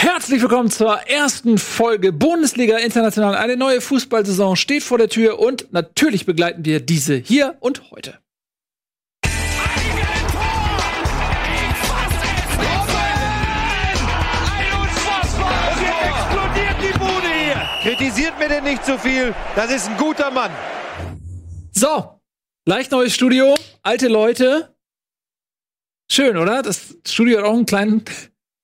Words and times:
Herzlich 0.00 0.40
willkommen 0.40 0.70
zur 0.70 0.94
ersten 1.08 1.58
Folge 1.58 2.12
Bundesliga 2.12 2.78
International. 2.78 3.34
Eine 3.34 3.56
neue 3.56 3.80
Fußballsaison 3.80 4.54
steht 4.54 4.84
vor 4.84 4.96
der 4.96 5.08
Tür 5.08 5.40
und 5.40 5.72
natürlich 5.72 6.24
begleiten 6.24 6.64
wir 6.64 6.78
diese 6.78 7.16
hier 7.16 7.56
und 7.58 7.90
heute. 7.90 8.20
Kritisiert 17.82 18.38
mir 18.38 18.48
denn 18.48 18.62
nicht 18.62 18.86
so 18.86 18.96
viel. 18.98 19.34
Das 19.56 19.68
ist 19.72 19.88
ein 19.88 19.96
guter 19.96 20.30
Mann. 20.30 20.52
So, 21.72 22.20
leicht 22.66 22.92
neues 22.92 23.12
Studio, 23.12 23.56
alte 23.82 24.06
Leute. 24.06 24.76
Schön, 26.08 26.36
oder? 26.36 26.62
Das 26.62 26.96
Studio 27.04 27.38
hat 27.38 27.46
auch 27.46 27.54
einen 27.54 27.66
kleinen 27.66 28.04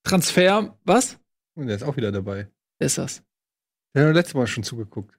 Transfer. 0.04 0.78
Was? 0.84 1.18
Und 1.54 1.66
der 1.68 1.76
ist 1.76 1.82
auch 1.82 1.96
wieder 1.96 2.12
dabei. 2.12 2.48
Wer 2.78 2.86
ist 2.86 2.98
das? 2.98 3.22
Der 3.94 4.08
hat 4.08 4.14
letztes 4.14 4.34
Mal 4.34 4.46
schon 4.46 4.64
zugeguckt. 4.64 5.16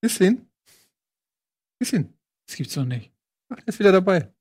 Bisschen. 0.00 0.48
Bisschen. 1.78 2.12
Das 2.46 2.56
gibt's 2.56 2.76
noch 2.76 2.84
nicht. 2.84 3.12
Ach, 3.48 3.56
der 3.56 3.68
ist 3.68 3.78
wieder 3.78 3.92
dabei. 3.92 4.32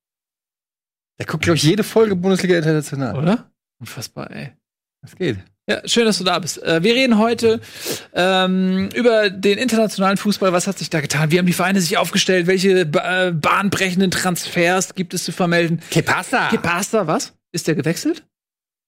Der 1.19 1.25
guckt, 1.27 1.43
glaube 1.43 1.57
ich, 1.57 1.63
jede 1.63 1.83
Folge 1.83 2.15
Bundesliga 2.15 2.57
International. 2.57 3.15
Oder? 3.15 3.51
Unfassbar, 3.79 4.31
ey. 4.31 4.53
Das 5.01 5.15
geht. 5.15 5.37
Ja, 5.67 5.87
schön, 5.87 6.05
dass 6.05 6.17
du 6.17 6.23
da 6.23 6.39
bist. 6.39 6.61
Äh, 6.63 6.83
wir 6.83 6.95
reden 6.95 7.17
heute 7.17 7.61
ähm, 8.13 8.89
über 8.93 9.29
den 9.29 9.57
internationalen 9.57 10.17
Fußball. 10.17 10.51
Was 10.51 10.67
hat 10.67 10.79
sich 10.79 10.89
da 10.89 11.01
getan? 11.01 11.31
Wie 11.31 11.37
haben 11.37 11.45
die 11.45 11.53
Vereine 11.53 11.81
sich 11.81 11.97
aufgestellt? 11.97 12.47
Welche 12.47 12.85
ba 12.85 13.27
äh, 13.27 13.31
bahnbrechenden 13.31 14.11
Transfers 14.11 14.95
gibt 14.95 15.13
es 15.13 15.23
zu 15.23 15.31
vermelden? 15.31 15.81
Que 15.91 16.01
pasa? 16.01 16.49
Que 16.49 16.57
pasa, 16.57 17.05
was? 17.07 17.33
Ist 17.51 17.67
der 17.67 17.75
gewechselt? 17.75 18.23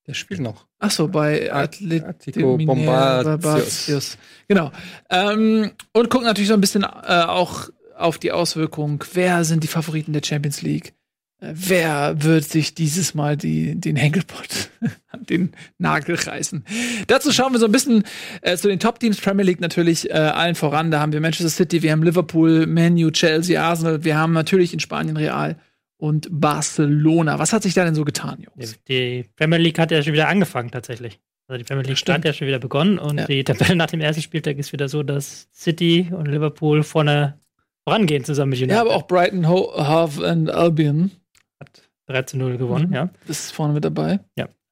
Der 0.08 0.14
spielt 0.14 0.42
noch. 0.42 0.66
Ach 0.80 0.92
so, 0.92 1.08
bei 1.08 1.52
Atletico 1.52 2.58
Bombatios. 2.58 4.18
Genau. 4.50 4.72
Ähm, 5.10 5.72
und 5.94 6.10
gucken 6.10 6.28
natürlich 6.28 6.50
so 6.50 6.54
ein 6.54 6.62
bisschen 6.62 6.84
äh, 6.84 7.24
auch 7.26 7.70
auf 7.96 8.18
die 8.18 8.34
Auswirkungen. 8.34 9.00
Wer 9.14 9.46
sind 9.46 9.64
die 9.64 9.68
Favoriten 9.68 10.12
der 10.12 10.22
Champions 10.24 10.62
League? 10.62 10.94
Äh, 11.40 11.54
wer 11.54 12.22
wird 12.22 12.44
sich 12.44 12.76
dieses 12.76 13.14
Mal 13.14 13.38
die, 13.38 13.80
den 13.80 13.96
Henkelpott 13.96 14.72
an 15.08 15.26
den 15.26 15.54
Nagel 15.78 16.16
reißen? 16.16 16.66
Dazu 17.08 17.32
schauen 17.32 17.54
wir 17.54 17.60
so 17.60 17.66
ein 17.66 17.72
bisschen 17.72 18.04
äh, 18.42 18.58
zu 18.58 18.68
den 18.68 18.80
Top-Teams 18.80 19.22
Premier 19.22 19.46
League 19.46 19.62
natürlich 19.62 20.10
äh, 20.10 20.14
allen 20.14 20.56
voran. 20.56 20.92
Da 20.92 21.00
haben 21.00 21.14
wir 21.14 21.22
Manchester 21.22 21.50
City, 21.50 21.82
wir 21.82 21.94
haben 21.94 22.04
Liverpool, 22.04 22.66
Man 22.66 22.98
U, 22.98 23.10
Chelsea, 23.10 23.62
Arsenal. 23.62 24.04
Wir 24.04 24.18
haben 24.18 24.34
natürlich 24.34 24.74
in 24.74 24.82
Spanien 24.82 25.16
Real 25.16 25.58
und 26.04 26.28
Barcelona. 26.32 27.40
Was 27.40 27.54
hat 27.54 27.64
sich 27.64 27.74
da 27.74 27.86
denn 27.86 27.96
so 27.96 28.04
getan, 28.04 28.40
Jungs? 28.42 28.78
Die 28.88 29.26
Premier 29.38 29.58
League 29.60 29.80
hat 29.80 29.92
ja 29.92 30.04
schon 30.04 30.14
wieder 30.14 30.28
angefangen 30.28 30.70
tatsächlich. 30.72 31.20
Also 31.48 31.58
die 31.60 31.64
Premier 31.64 31.84
League 31.84 31.98
Stimmt. 31.98 32.20
hat 32.20 32.26
ja 32.26 32.34
schon 32.34 32.48
wieder 32.48 32.60
begonnen 32.60 33.00
und 33.00 33.20
Ja. 33.20 33.26
die 33.26 33.44
Tabelle 33.44 33.76
nach 33.76 33.88
dem 33.88 34.02
ersten 34.02 34.22
Spieltag 34.22 34.58
ist 34.58 34.74
wieder 34.74 34.90
so, 34.90 35.04
dass 35.04 35.48
City 35.54 36.10
und 36.12 36.28
Liverpool 36.28 36.84
vorne 36.84 37.40
vorangehen 37.88 38.24
zusammen 38.24 38.50
mit 38.52 38.60
United. 38.60 38.76
Ja, 38.76 38.82
aber 38.82 38.96
auch 38.96 39.08
Brighton, 39.08 39.48
Ho 39.48 39.72
Hove 39.76 40.28
and 40.28 40.50
Albion 40.50 41.12
hat 41.60 41.90
3 42.08 42.22
zu 42.24 42.38
0 42.38 42.58
gewonnen, 42.58 42.88
Mhm. 42.90 42.94
ja. 42.94 43.10
ist 43.28 43.52
vorne 43.54 43.74
mit 43.74 43.84
dabei. 43.86 44.20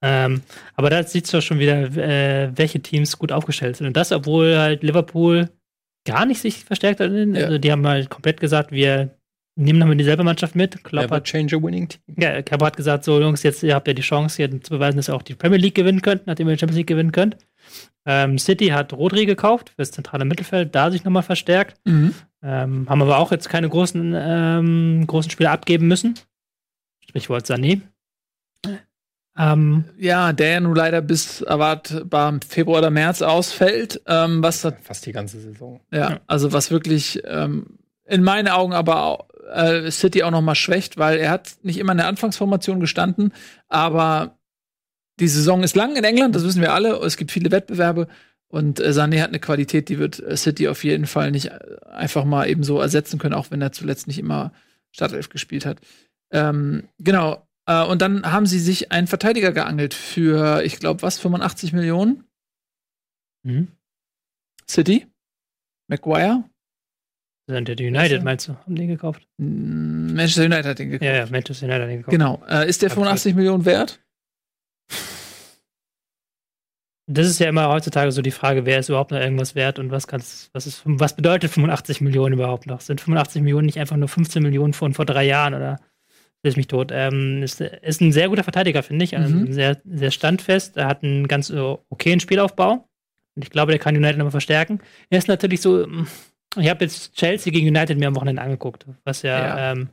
Ähm, 0.04 0.42
aber 0.76 0.90
da 0.90 1.04
sieht 1.04 1.32
es 1.32 1.46
schon 1.46 1.60
wieder, 1.60 1.84
äh, 1.96 2.52
welche 2.56 2.82
Teams 2.82 3.20
gut 3.20 3.32
aufgestellt 3.32 3.78
sind. 3.78 3.86
Und 3.88 3.96
das, 3.96 4.12
obwohl 4.12 4.58
halt 4.58 4.82
Liverpool 4.82 5.50
gar 6.08 6.26
nicht 6.26 6.42
sich 6.42 6.66
verstärkt 6.66 7.00
hat. 7.00 7.12
Ja. 7.12 7.46
Also 7.46 7.58
die 7.60 7.72
haben 7.72 7.86
halt 7.88 8.10
komplett 8.10 8.40
gesagt, 8.40 8.72
wir 8.72 9.12
nehmen 9.62 9.80
nochmal 9.80 9.96
dieselbe 9.96 10.24
Mannschaft 10.24 10.56
mit. 10.56 10.84
Klopp 10.84 11.04
Never 11.04 11.16
hat 11.18 11.26
change 11.26 11.56
a 11.56 11.62
winning 11.62 11.88
team. 11.88 12.02
Ja, 12.18 12.42
Kerber 12.42 12.68
hat 12.68 12.78
gesagt, 12.78 13.04
so 13.04 13.20
Jungs, 13.20 13.44
jetzt 13.44 13.64
ihr 13.64 13.76
habt 13.76 13.88
ja 13.88 13.94
die 13.94 14.02
Chance, 14.02 14.38
hier 14.38 14.62
zu 14.62 14.72
beweisen, 14.72 14.98
dass 14.98 15.10
ihr 15.10 15.16
auch 15.16 15.22
die 15.22 15.36
Premier 15.36 15.58
League 15.58 15.76
gewinnen 15.76 16.02
könnt, 16.02 16.28
nachdem 16.28 16.48
ihr 16.48 16.56
die 16.56 16.60
Champions 16.60 16.78
League 16.78 16.88
gewinnen 16.88 17.12
könnt. 17.12 17.38
Ähm, 18.06 18.38
City 18.40 18.68
hat 18.68 18.94
Rodri 18.94 19.26
gekauft 19.26 19.74
fürs 19.76 19.92
zentrale 19.92 20.26
Mittelfeld, 20.26 20.74
da 20.74 20.90
sich 20.90 21.04
nochmal 21.04 21.24
verstärkt. 21.24 21.78
Mhm. 21.86 22.14
Ähm, 22.44 22.90
haben 22.90 23.02
aber 23.02 23.20
auch 23.20 23.32
jetzt 23.32 23.50
keine 23.50 23.70
großen, 23.70 24.14
ähm, 24.18 25.06
großen 25.06 25.30
Spieler 25.30 25.52
abgeben 25.52 25.88
müssen. 25.88 26.16
Sprichwort 27.08 27.46
Sané. 27.46 27.82
Ähm, 29.38 29.86
Ja, 29.98 30.34
der 30.34 30.50
ja 30.50 30.60
nun 30.60 30.76
leider 30.76 31.02
bis 31.02 31.42
erwartbar 31.42 32.30
im 32.30 32.42
Februar 32.42 32.80
oder 32.80 32.90
März 32.90 33.22
ausfällt. 33.22 34.02
Ähm, 34.08 34.42
was 34.44 34.68
Fast 34.82 35.06
die 35.06 35.12
ganze 35.12 35.40
Saison. 35.40 35.80
ja, 35.92 36.20
also 36.28 36.52
was 36.52 36.72
wirklich 36.72 37.22
ähm, 37.26 37.78
in 38.06 38.24
meinen 38.24 38.48
Augen 38.48 38.74
aber 38.74 39.04
auch, 39.04 39.28
äh, 39.54 39.92
City 39.92 40.24
auch 40.24 40.32
noch 40.32 40.42
mal 40.42 40.56
schwächt, 40.56 40.98
weil 40.98 41.20
er 41.20 41.32
hat 41.32 41.58
nicht 41.64 41.78
immer 41.78 41.92
in 41.92 41.98
der 41.98 42.08
Anfangsformation 42.08 42.80
gestanden, 42.80 43.34
aber 43.68 44.38
die 45.20 45.28
Saison 45.28 45.64
ist 45.64 45.76
lang 45.76 45.96
in 45.96 46.04
England, 46.04 46.36
das 46.36 46.44
wissen 46.44 46.62
wir 46.62 46.74
alle. 46.74 46.96
Es 46.98 47.18
gibt 47.18 47.32
viele 47.32 47.52
Wettbewerbe 47.52 48.08
und 48.52 48.80
äh, 48.80 48.90
Sané 48.90 49.22
hat 49.22 49.30
eine 49.30 49.40
Qualität, 49.40 49.88
die 49.88 49.98
wird 49.98 50.20
äh, 50.20 50.36
City 50.36 50.68
auf 50.68 50.84
jeden 50.84 51.06
Fall 51.06 51.32
nicht 51.32 51.48
äh, 51.48 51.60
einfach 51.90 52.26
mal 52.26 52.50
eben 52.50 52.64
so 52.64 52.80
ersetzen 52.82 53.18
können, 53.18 53.34
auch 53.34 53.50
wenn 53.50 53.62
er 53.62 53.72
zuletzt 53.72 54.08
nicht 54.08 54.20
immer 54.20 54.52
Startelf 54.92 55.30
gespielt 55.30 55.66
hat. 55.66 55.80
Ähm, 56.32 56.90
genau. 57.00 57.48
Äh, 57.66 57.86
und 57.86 58.02
dann 58.02 58.30
haben 58.30 58.46
sie 58.46 58.60
sich 58.60 58.92
einen 58.92 59.08
Verteidiger 59.08 59.54
geangelt 59.54 59.94
für, 59.94 60.64
ich 60.64 60.80
glaube, 60.80 61.02
was, 61.02 61.20
85 61.20 61.72
Millionen? 61.72 62.26
mhm. 63.44 63.70
City? 64.68 65.08
Maguire? 65.88 66.44
Sind 67.48 67.68
ja 67.70 67.76
die 67.76 67.88
United, 67.88 68.24
meinst 68.24 68.48
du? 68.48 68.54
Haben 68.56 68.76
die 68.76 68.88
gekauft? 68.88 69.28
Mm, 69.38 70.14
Manchester 70.14 70.46
United 70.46 70.66
hat 70.66 70.80
den 70.80 70.90
gekauft. 70.92 71.06
Ja, 71.06 71.16
ja, 71.18 71.26
Manchester 71.30 71.66
United 71.66 71.82
hat 71.84 71.90
den 71.90 71.98
gekauft. 71.98 72.12
Genau. 72.12 72.42
Äh, 72.50 72.70
ist 72.70 72.82
der 72.82 72.90
Hab 72.90 72.94
ich 72.98 73.02
85 73.02 73.36
Millionen 73.36 73.66
wert? 73.66 74.00
Das 77.08 77.28
ist 77.28 77.40
ja 77.40 77.50
immer 77.50 77.68
heutzutage 77.68 78.12
so 78.12 78.22
die 78.22 78.32
Frage, 78.32 78.66
wer 78.66 78.80
ist 78.80 78.88
überhaupt 78.90 79.12
noch 79.12 79.20
irgendwas 79.20 79.54
wert 79.56 79.80
und 79.80 79.92
was 79.92 80.08
kann's, 80.08 80.50
was 80.54 80.66
ist, 80.66 80.82
was 80.86 81.16
bedeutet 81.16 81.52
85 81.52 82.00
Millionen 82.00 82.34
überhaupt 82.34 82.68
noch? 82.68 82.80
Sind 82.80 83.02
85 83.02 83.42
Millionen 83.42 83.66
nicht 83.66 83.80
einfach 83.80 83.98
nur 83.98 84.08
15 84.08 84.42
Millionen 84.42 84.72
von 84.74 84.94
vor 84.94 85.06
drei 85.06 85.26
Jahren 85.26 85.54
oder 85.54 85.80
ist 86.44 86.58
mich 86.58 86.68
tot? 86.68 86.92
Ähm, 86.94 87.44
ist, 87.44 87.60
ist 87.60 88.02
ein 88.02 88.14
sehr 88.14 88.30
guter 88.30 88.44
Verteidiger, 88.44 88.82
finde 88.82 89.04
ich. 89.04 89.18
Also 89.18 89.36
Mhm. 89.36 89.52
sehr, 89.52 89.82
sehr 89.84 90.12
standfest. 90.12 90.78
Er 90.78 90.88
hat 90.88 91.04
einen 91.04 91.28
ganz 91.28 91.50
äh, 91.50 91.60
okayen 91.90 92.20
Spielaufbau. 92.20 92.88
Und 93.36 93.44
ich 93.44 93.50
glaube, 93.50 93.72
der 93.72 93.80
kann 93.80 93.96
United 93.96 94.18
nochmal 94.18 94.32
verstärken. 94.32 94.80
Er 95.10 95.18
ist 95.18 95.28
natürlich 95.28 95.62
so, 95.62 95.86
mm, 95.86 96.08
ich 96.58 96.70
habe 96.70 96.84
jetzt 96.84 97.14
Chelsea 97.16 97.52
gegen 97.52 97.68
United 97.68 97.98
mir 97.98 98.08
am 98.08 98.16
Wochenende 98.16 98.42
angeguckt, 98.42 98.86
was 99.04 99.22
ja, 99.22 99.40
Ja. 99.40 99.72
Ähm, 99.72 99.90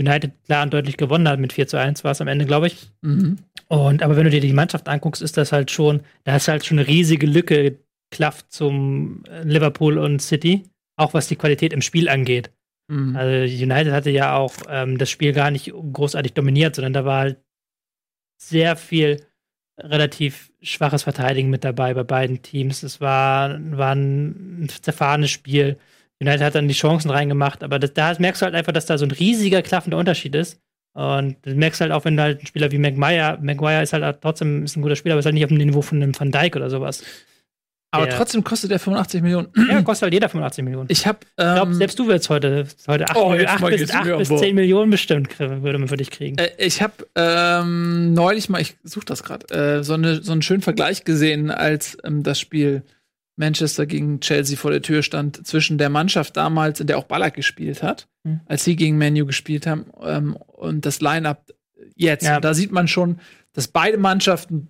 United 0.00 0.32
klar 0.44 0.62
und 0.62 0.72
deutlich 0.72 0.96
gewonnen 0.96 1.28
hat 1.28 1.40
mit 1.40 1.52
4 1.52 1.66
zu 1.66 1.76
1 1.76 2.04
war 2.04 2.12
es 2.12 2.20
am 2.20 2.28
Ende, 2.28 2.46
glaube 2.46 2.68
ich. 2.68 2.90
Mhm. 3.02 3.38
Und 3.66 4.02
aber 4.02 4.16
wenn 4.16 4.24
du 4.24 4.30
dir 4.30 4.40
die 4.40 4.52
Mannschaft 4.52 4.88
anguckst, 4.88 5.22
ist 5.22 5.36
das 5.36 5.52
halt 5.52 5.70
schon, 5.70 6.02
da 6.24 6.36
ist 6.36 6.48
halt 6.48 6.64
schon 6.64 6.78
eine 6.78 6.86
riesige 6.86 7.26
Lücke 7.26 7.78
klafft 8.10 8.52
zum 8.52 9.24
äh, 9.24 9.42
Liverpool 9.42 9.98
und 9.98 10.22
City, 10.22 10.64
auch 10.96 11.14
was 11.14 11.28
die 11.28 11.36
Qualität 11.36 11.72
im 11.72 11.82
Spiel 11.82 12.08
angeht. 12.08 12.50
Mhm. 12.90 13.16
Also 13.16 13.52
United 13.52 13.92
hatte 13.92 14.10
ja 14.10 14.36
auch 14.36 14.54
ähm, 14.68 14.98
das 14.98 15.10
Spiel 15.10 15.32
gar 15.32 15.50
nicht 15.50 15.72
großartig 15.72 16.32
dominiert, 16.32 16.76
sondern 16.76 16.92
da 16.92 17.04
war 17.04 17.20
halt 17.20 17.42
sehr 18.40 18.76
viel 18.76 19.26
relativ 19.78 20.50
schwaches 20.62 21.04
Verteidigen 21.04 21.50
mit 21.50 21.64
dabei 21.64 21.94
bei 21.94 22.02
beiden 22.02 22.42
Teams. 22.42 22.82
Es 22.82 23.00
war, 23.00 23.58
war 23.76 23.94
ein 23.94 24.68
zerfahrenes 24.82 25.30
Spiel. 25.30 25.78
United 26.20 26.42
hat 26.42 26.54
dann 26.56 26.68
die 26.68 26.74
Chancen 26.74 27.10
reingemacht, 27.10 27.62
aber 27.62 27.78
das, 27.78 27.92
da 27.94 28.14
merkst 28.18 28.42
du 28.42 28.46
halt 28.46 28.54
einfach, 28.54 28.72
dass 28.72 28.86
da 28.86 28.98
so 28.98 29.06
ein 29.06 29.12
riesiger 29.12 29.62
klaffender 29.62 29.98
Unterschied 29.98 30.34
ist. 30.34 30.60
Und 30.94 31.36
du 31.42 31.54
merkst 31.54 31.80
halt 31.80 31.92
auch, 31.92 32.04
wenn 32.04 32.16
du 32.16 32.22
halt 32.22 32.42
ein 32.42 32.46
Spieler 32.46 32.72
wie 32.72 32.78
Maguire, 32.78 33.38
Maguire 33.40 33.82
ist 33.82 33.92
halt 33.92 34.20
trotzdem 34.20 34.64
ist 34.64 34.76
ein 34.76 34.82
guter 34.82 34.96
Spieler, 34.96 35.14
aber 35.14 35.20
ist 35.20 35.26
halt 35.26 35.34
nicht 35.34 35.44
auf 35.44 35.50
dem 35.50 35.58
Niveau 35.58 35.80
von 35.82 36.02
einem 36.02 36.18
Van 36.18 36.32
Dijk 36.32 36.56
oder 36.56 36.70
sowas. 36.70 37.04
Aber 37.90 38.08
trotzdem 38.10 38.44
kostet 38.44 38.70
der 38.70 38.78
85 38.78 39.22
Millionen. 39.22 39.48
Ja, 39.68 39.80
kostet 39.82 40.02
halt 40.04 40.12
jeder 40.12 40.28
85 40.28 40.62
Millionen. 40.64 40.88
Ich 40.90 41.06
habe 41.06 41.18
Ich 41.22 41.34
glaube, 41.36 41.70
ähm, 41.70 41.74
selbst 41.74 41.98
du 41.98 42.06
würdest 42.06 42.28
heute, 42.28 42.66
heute 42.86 43.08
8, 43.08 43.16
Oh, 43.16 43.30
bis, 43.30 43.38
geht's 43.78 43.92
8 43.94 44.04
mir 44.04 44.16
bis 44.18 44.30
aber. 44.30 44.40
10 44.40 44.54
Millionen 44.54 44.90
bestimmt 44.90 45.38
würde 45.38 45.78
man 45.78 45.88
für 45.88 45.96
dich 45.96 46.10
kriegen. 46.10 46.36
Äh, 46.38 46.50
ich 46.58 46.82
habe 46.82 46.92
ähm, 47.14 48.12
neulich 48.12 48.48
mal, 48.48 48.60
ich 48.60 48.76
suche 48.84 49.06
das 49.06 49.22
gerade, 49.22 49.48
äh, 49.78 49.82
so, 49.84 49.94
eine, 49.94 50.22
so 50.22 50.32
einen 50.32 50.42
schönen 50.42 50.60
Vergleich 50.62 51.04
gesehen, 51.04 51.50
als 51.50 51.96
ähm, 52.04 52.22
das 52.22 52.38
Spiel 52.38 52.82
Manchester 53.36 53.86
gegen 53.86 54.20
Chelsea 54.20 54.58
vor 54.58 54.70
der 54.72 54.82
Tür 54.82 55.02
stand, 55.02 55.46
zwischen 55.46 55.78
der 55.78 55.88
Mannschaft 55.90 56.36
damals, 56.36 56.80
in 56.80 56.88
der 56.88 56.98
auch 56.98 57.04
Ballack 57.04 57.34
gespielt 57.34 57.82
hat, 57.82 58.08
Hm. 58.26 58.40
als 58.46 58.64
sie 58.64 58.74
gegen 58.76 58.98
Manu 58.98 59.24
gespielt 59.26 59.66
haben, 59.66 59.86
ähm, 60.02 60.36
und 60.36 60.84
das 60.84 61.00
Line-Up 61.00 61.46
jetzt. 61.94 62.24
Ja. 62.26 62.40
Da 62.40 62.52
sieht 62.52 62.72
man 62.72 62.88
schon, 62.88 63.20
dass 63.52 63.68
beide 63.68 63.96
Mannschaften 63.96 64.68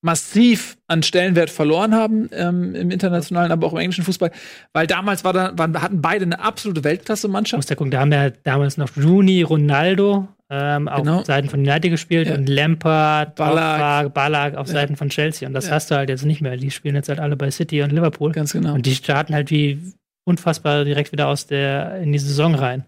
massiv 0.00 0.76
an 0.86 1.02
Stellenwert 1.02 1.50
verloren 1.50 1.94
haben 1.94 2.28
ähm, 2.32 2.74
im 2.74 2.90
internationalen, 2.90 3.50
aber 3.52 3.66
auch 3.66 3.72
im 3.72 3.78
englischen 3.80 4.04
Fußball, 4.04 4.30
weil 4.72 4.86
damals 4.86 5.24
war 5.24 5.32
da, 5.32 5.52
waren, 5.58 5.80
hatten 5.82 6.00
beide 6.00 6.24
eine 6.24 6.38
absolute 6.40 6.84
Weltklasse-Mannschaft. 6.84 7.58
muss 7.58 7.68
ja 7.68 7.76
gucken, 7.76 7.90
da 7.90 8.00
haben 8.00 8.12
ja 8.12 8.30
damals 8.30 8.76
noch 8.76 8.90
Rooney, 8.96 9.42
Ronaldo 9.42 10.28
ähm, 10.50 10.88
auf 10.88 11.00
Genau. 11.02 11.24
Seiten 11.24 11.48
von 11.48 11.60
United 11.60 11.90
gespielt 11.90 12.28
Ja. 12.28 12.34
und 12.36 12.48
Lampard, 12.48 13.34
Ballack. 13.34 14.14
Ballack, 14.14 14.54
auf 14.56 14.68
Ja. 14.68 14.72
Seiten 14.74 14.96
von 14.96 15.08
Chelsea. 15.10 15.46
Und 15.46 15.52
das 15.54 15.66
Ja. 15.66 15.72
hast 15.74 15.90
du 15.90 15.96
halt 15.96 16.08
jetzt 16.08 16.24
nicht 16.24 16.40
mehr. 16.40 16.56
Die 16.56 16.70
spielen 16.70 16.94
jetzt 16.94 17.08
halt 17.08 17.18
alle 17.20 17.36
bei 17.36 17.50
City 17.50 17.82
und 17.82 17.90
Liverpool. 17.92 18.32
Ganz 18.32 18.52
genau. 18.52 18.74
Und 18.74 18.86
die 18.86 18.94
starten 18.94 19.34
halt 19.34 19.50
wie 19.50 19.78
unfassbar 20.24 20.84
direkt 20.84 21.12
wieder 21.12 21.26
aus 21.28 21.46
der 21.46 21.96
in 22.00 22.12
die 22.12 22.18
Saison 22.18 22.54
rein. 22.54 22.84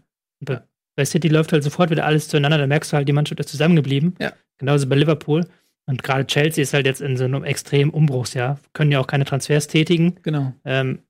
Bei 0.97 1.05
City 1.05 1.29
läuft 1.29 1.53
halt 1.53 1.63
sofort 1.63 1.91
wieder 1.91 2.05
alles 2.07 2.29
zueinander. 2.29 2.57
Da 2.59 2.67
merkst 2.67 2.93
du 2.93 2.97
halt, 2.97 3.09
die 3.09 3.13
Mannschaft 3.13 3.41
ist 3.41 3.49
zusammengeblieben. 3.51 4.15
Ja. 4.21 4.33
Genauso 4.59 4.87
bei 4.89 4.97
Liverpool. 4.97 5.45
Und 5.87 6.03
gerade 6.03 6.27
Chelsea 6.27 6.63
ist 6.63 6.73
halt 6.73 6.87
jetzt 6.87 7.01
in 7.01 7.17
so 7.17 7.25
einem 7.25 7.45
extremen 7.45 7.91
Umbruchsjahr. 7.91 8.61
Können 8.73 8.93
ja 8.93 9.01
auch 9.01 9.07
keine 9.07 9.25
Transfers 9.25 9.67
tätigen. 9.67 10.17
Genau. 10.23 10.53
Ähm, 10.65 11.01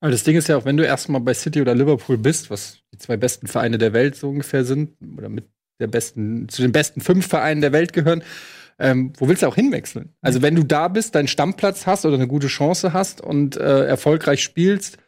Aber 0.00 0.10
das 0.10 0.24
Ding 0.24 0.36
ist 0.36 0.48
ja 0.48 0.56
auch, 0.56 0.64
wenn 0.64 0.76
du 0.76 0.84
erstmal 0.84 1.20
bei 1.20 1.34
City 1.34 1.60
oder 1.60 1.74
Liverpool 1.74 2.18
bist, 2.18 2.50
was 2.50 2.78
die 2.92 2.98
zwei 2.98 3.16
besten 3.16 3.46
Vereine 3.46 3.78
der 3.78 3.92
Welt 3.92 4.16
so 4.16 4.28
ungefähr 4.28 4.64
sind, 4.64 4.90
oder 5.16 5.28
mit 5.28 5.44
der 5.80 5.86
besten, 5.86 6.48
zu 6.48 6.62
den 6.62 6.72
besten 6.72 7.00
fünf 7.00 7.26
Vereinen 7.26 7.60
der 7.60 7.72
Welt 7.72 7.92
gehören, 7.92 8.22
ähm, 8.78 9.12
wo 9.18 9.28
willst 9.28 9.42
du 9.42 9.46
auch 9.46 9.54
hinwechseln? 9.54 10.14
Also 10.20 10.42
wenn 10.42 10.56
du 10.56 10.64
da 10.64 10.88
bist, 10.88 11.14
deinen 11.14 11.28
Stammplatz 11.28 11.86
hast 11.86 12.04
oder 12.04 12.14
eine 12.14 12.26
gute 12.26 12.48
Chance 12.48 12.92
hast 12.92 13.20
und 13.20 13.56
äh, 13.56 13.86
erfolgreich 13.86 14.42
spielst, 14.42 14.98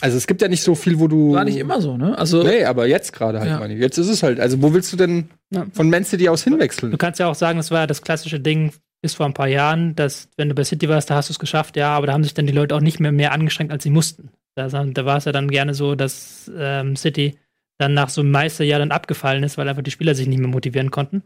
also 0.00 0.16
es 0.16 0.26
gibt 0.26 0.42
ja 0.42 0.48
nicht 0.48 0.62
so 0.62 0.74
viel, 0.74 0.98
wo 1.00 1.08
du. 1.08 1.34
War 1.34 1.44
nicht 1.44 1.56
immer 1.56 1.80
so, 1.80 1.96
ne? 1.96 2.16
Also, 2.18 2.42
Nee, 2.42 2.64
aber 2.64 2.86
jetzt 2.86 3.12
gerade 3.12 3.38
halt, 3.40 3.50
Ja. 3.50 3.58
meine 3.58 3.74
ich. 3.74 3.80
Jetzt 3.80 3.98
ist 3.98 4.08
es 4.08 4.22
halt. 4.22 4.40
Also 4.40 4.60
wo 4.62 4.72
willst 4.74 4.92
du 4.92 4.96
denn 4.96 5.28
Ja. 5.50 5.66
von 5.72 5.88
Man 5.90 6.04
City 6.04 6.28
aus 6.28 6.42
hinwechseln? 6.44 6.92
Du 6.92 6.98
kannst 6.98 7.20
ja 7.20 7.28
auch 7.28 7.34
sagen, 7.34 7.58
das 7.58 7.70
war 7.70 7.80
ja 7.80 7.86
das 7.86 8.02
klassische 8.02 8.40
Ding 8.40 8.72
bis 9.02 9.14
vor 9.14 9.26
ein 9.26 9.34
paar 9.34 9.48
Jahren, 9.48 9.94
dass 9.94 10.28
wenn 10.36 10.48
du 10.48 10.54
bei 10.54 10.64
City 10.64 10.88
warst, 10.88 11.10
da 11.10 11.14
hast 11.16 11.28
du 11.28 11.32
es 11.32 11.38
geschafft, 11.38 11.76
ja, 11.76 11.94
aber 11.94 12.06
da 12.06 12.12
haben 12.14 12.24
sich 12.24 12.34
dann 12.34 12.46
die 12.46 12.52
Leute 12.54 12.74
auch 12.74 12.80
nicht 12.80 13.00
mehr, 13.00 13.12
mehr 13.12 13.32
angestrengt, 13.32 13.70
als 13.70 13.82
sie 13.84 13.90
mussten. 13.90 14.30
Da, 14.56 14.68
da 14.68 15.04
war 15.04 15.16
es 15.18 15.24
ja 15.26 15.32
dann 15.32 15.50
gerne 15.50 15.74
so, 15.74 15.94
dass 15.94 16.50
ähm, 16.56 16.96
City 16.96 17.36
dann 17.78 17.92
nach 17.92 18.08
so 18.08 18.20
einem 18.20 18.30
Meisterjahr 18.30 18.78
dann 18.78 18.92
abgefallen 18.92 19.42
ist, 19.42 19.58
weil 19.58 19.68
einfach 19.68 19.82
die 19.82 19.90
Spieler 19.90 20.14
sich 20.14 20.26
nicht 20.28 20.38
mehr 20.38 20.48
motivieren 20.48 20.90
konnten. 20.90 21.22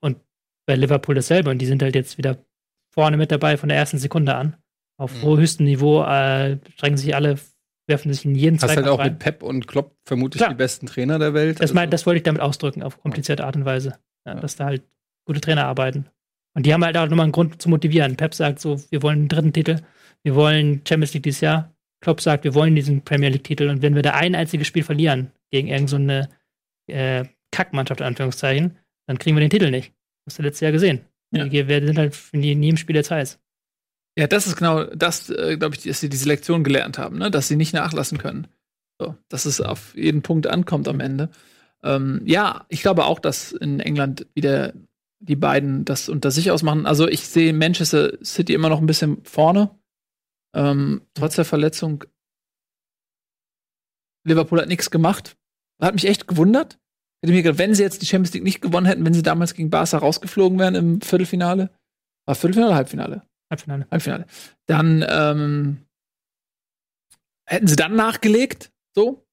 Und 0.00 0.16
bei 0.66 0.76
Liverpool 0.76 1.14
dasselbe. 1.16 1.50
Und 1.50 1.58
die 1.58 1.66
sind 1.66 1.82
halt 1.82 1.94
jetzt 1.96 2.18
wieder 2.18 2.38
vorne 2.94 3.16
mit 3.16 3.30
dabei 3.32 3.56
von 3.56 3.68
der 3.68 3.78
ersten 3.78 3.98
Sekunde 3.98 4.34
an. 4.36 4.56
Auf 4.96 5.22
Mhm. 5.22 5.36
höchstem 5.38 5.66
Niveau 5.66 6.02
äh, 6.04 6.58
strengen 6.76 6.96
sich 6.96 7.14
alle, 7.14 7.36
werfen 7.88 8.12
sich 8.12 8.24
in 8.24 8.34
jeden 8.34 8.56
Hast 8.56 8.64
halt 8.64 8.72
Zweikampf 8.74 8.94
auch 8.94 8.98
rein. 8.98 9.10
mit 9.12 9.18
Pep 9.18 9.42
und 9.42 9.66
Klopp 9.66 9.96
vermutlich 10.04 10.38
Klar. 10.40 10.50
die 10.50 10.56
besten 10.56 10.86
Trainer 10.86 11.18
der 11.18 11.34
Welt. 11.34 11.60
Das, 11.60 11.72
mein, 11.72 11.82
Also- 11.84 11.90
das 11.90 12.06
wollte 12.06 12.18
ich 12.18 12.22
damit 12.24 12.40
ausdrücken, 12.42 12.82
auf 12.82 13.00
komplizierte 13.00 13.44
Art 13.44 13.56
und 13.56 13.64
Weise. 13.64 13.94
Ja, 14.26 14.34
Ja. 14.34 14.40
Dass 14.40 14.56
da 14.56 14.66
halt 14.66 14.82
gute 15.26 15.40
Trainer 15.40 15.66
arbeiten. 15.66 16.06
Und 16.54 16.66
die 16.66 16.72
haben 16.74 16.84
halt 16.84 16.96
auch 16.96 17.06
nochmal 17.08 17.24
einen 17.24 17.32
Grund 17.32 17.60
zu 17.62 17.68
motivieren. 17.68 18.16
Pep 18.16 18.34
sagt 18.34 18.60
so, 18.60 18.80
wir 18.90 19.02
wollen 19.02 19.18
einen 19.20 19.28
dritten 19.28 19.52
Titel, 19.52 19.80
wir 20.22 20.34
wollen 20.34 20.82
Champions 20.88 21.14
League 21.14 21.22
dieses 21.22 21.40
Jahr. 21.40 21.72
Klopp 22.00 22.20
sagt, 22.20 22.44
wir 22.44 22.54
wollen 22.54 22.74
diesen 22.76 23.02
Premier 23.02 23.28
League-Titel. 23.28 23.68
Und 23.68 23.82
wenn 23.82 23.94
wir 23.94 24.02
da 24.02 24.12
ein 24.12 24.34
einziges 24.34 24.66
Spiel 24.66 24.82
verlieren 24.84 25.32
gegen 25.50 25.68
irgendeine 25.68 25.88
so 25.88 25.96
eine, 25.96 27.20
äh, 27.22 27.24
Kackmannschaft, 27.52 28.00
in 28.00 28.06
Anführungszeichen, 28.06 28.76
dann 29.06 29.18
kriegen 29.18 29.36
wir 29.36 29.40
den 29.40 29.50
Titel 29.50 29.70
nicht. 29.70 29.92
Das 30.24 30.32
hast 30.34 30.38
du 30.38 30.42
letztes 30.42 30.60
Jahr 30.60 30.72
gesehen. 30.72 31.00
Ja. 31.32 31.44
Die, 31.46 31.66
wir 31.66 31.86
sind 31.86 31.98
halt 31.98 32.16
in 32.32 32.42
jedem 32.42 32.76
Spiel 32.76 32.96
jetzt 32.96 33.10
heiß. 33.10 33.38
Ja, 34.18 34.26
das 34.26 34.48
ist 34.48 34.56
genau 34.56 34.82
das, 34.82 35.30
äh, 35.30 35.56
glaube 35.56 35.76
ich, 35.76 35.84
dass 35.84 36.00
sie 36.00 36.08
diese 36.08 36.26
Lektion 36.26 36.64
gelernt 36.64 36.98
haben, 36.98 37.18
ne? 37.18 37.30
dass 37.30 37.46
sie 37.46 37.54
nicht 37.54 37.72
nachlassen 37.72 38.18
können. 38.18 38.48
So, 39.00 39.14
dass 39.28 39.46
es 39.46 39.60
auf 39.60 39.94
jeden 39.94 40.22
Punkt 40.22 40.48
ankommt 40.48 40.88
am 40.88 40.98
Ende. 40.98 41.30
Ähm, 41.84 42.22
ja, 42.24 42.66
ich 42.68 42.82
glaube 42.82 43.04
auch, 43.04 43.20
dass 43.20 43.52
in 43.52 43.78
England 43.78 44.26
wieder 44.34 44.72
die 45.20 45.36
beiden 45.36 45.84
das 45.84 46.08
unter 46.08 46.32
sich 46.32 46.50
ausmachen. 46.50 46.84
Also 46.84 47.06
ich 47.06 47.28
sehe 47.28 47.52
Manchester 47.52 48.18
City 48.24 48.54
immer 48.54 48.68
noch 48.68 48.80
ein 48.80 48.88
bisschen 48.88 49.22
vorne. 49.22 49.70
Ähm, 50.52 51.02
trotz 51.14 51.36
der 51.36 51.44
Verletzung. 51.44 52.02
Liverpool 54.26 54.60
hat 54.60 54.66
nichts 54.68 54.90
gemacht. 54.90 55.36
Hat 55.80 55.94
mich 55.94 56.08
echt 56.08 56.26
gewundert. 56.26 56.80
Hätte 57.22 57.32
mir 57.32 57.44
gedacht, 57.44 57.60
wenn 57.60 57.72
sie 57.72 57.84
jetzt 57.84 58.02
die 58.02 58.06
Champions 58.06 58.34
League 58.34 58.42
nicht 58.42 58.62
gewonnen 58.62 58.86
hätten, 58.86 59.06
wenn 59.06 59.14
sie 59.14 59.22
damals 59.22 59.54
gegen 59.54 59.70
Barca 59.70 59.98
rausgeflogen 59.98 60.58
wären 60.58 60.74
im 60.74 61.00
Viertelfinale. 61.02 61.70
War 62.26 62.34
Viertelfinale 62.34 62.74
Halbfinale? 62.74 63.27
Halbfinale. 63.50 63.86
Halbfinale. 63.90 64.26
Dann 64.66 65.04
ähm, 65.08 65.78
hätten 67.46 67.66
sie 67.66 67.76
dann 67.76 67.96
nachgelegt, 67.96 68.70
so? 68.94 69.24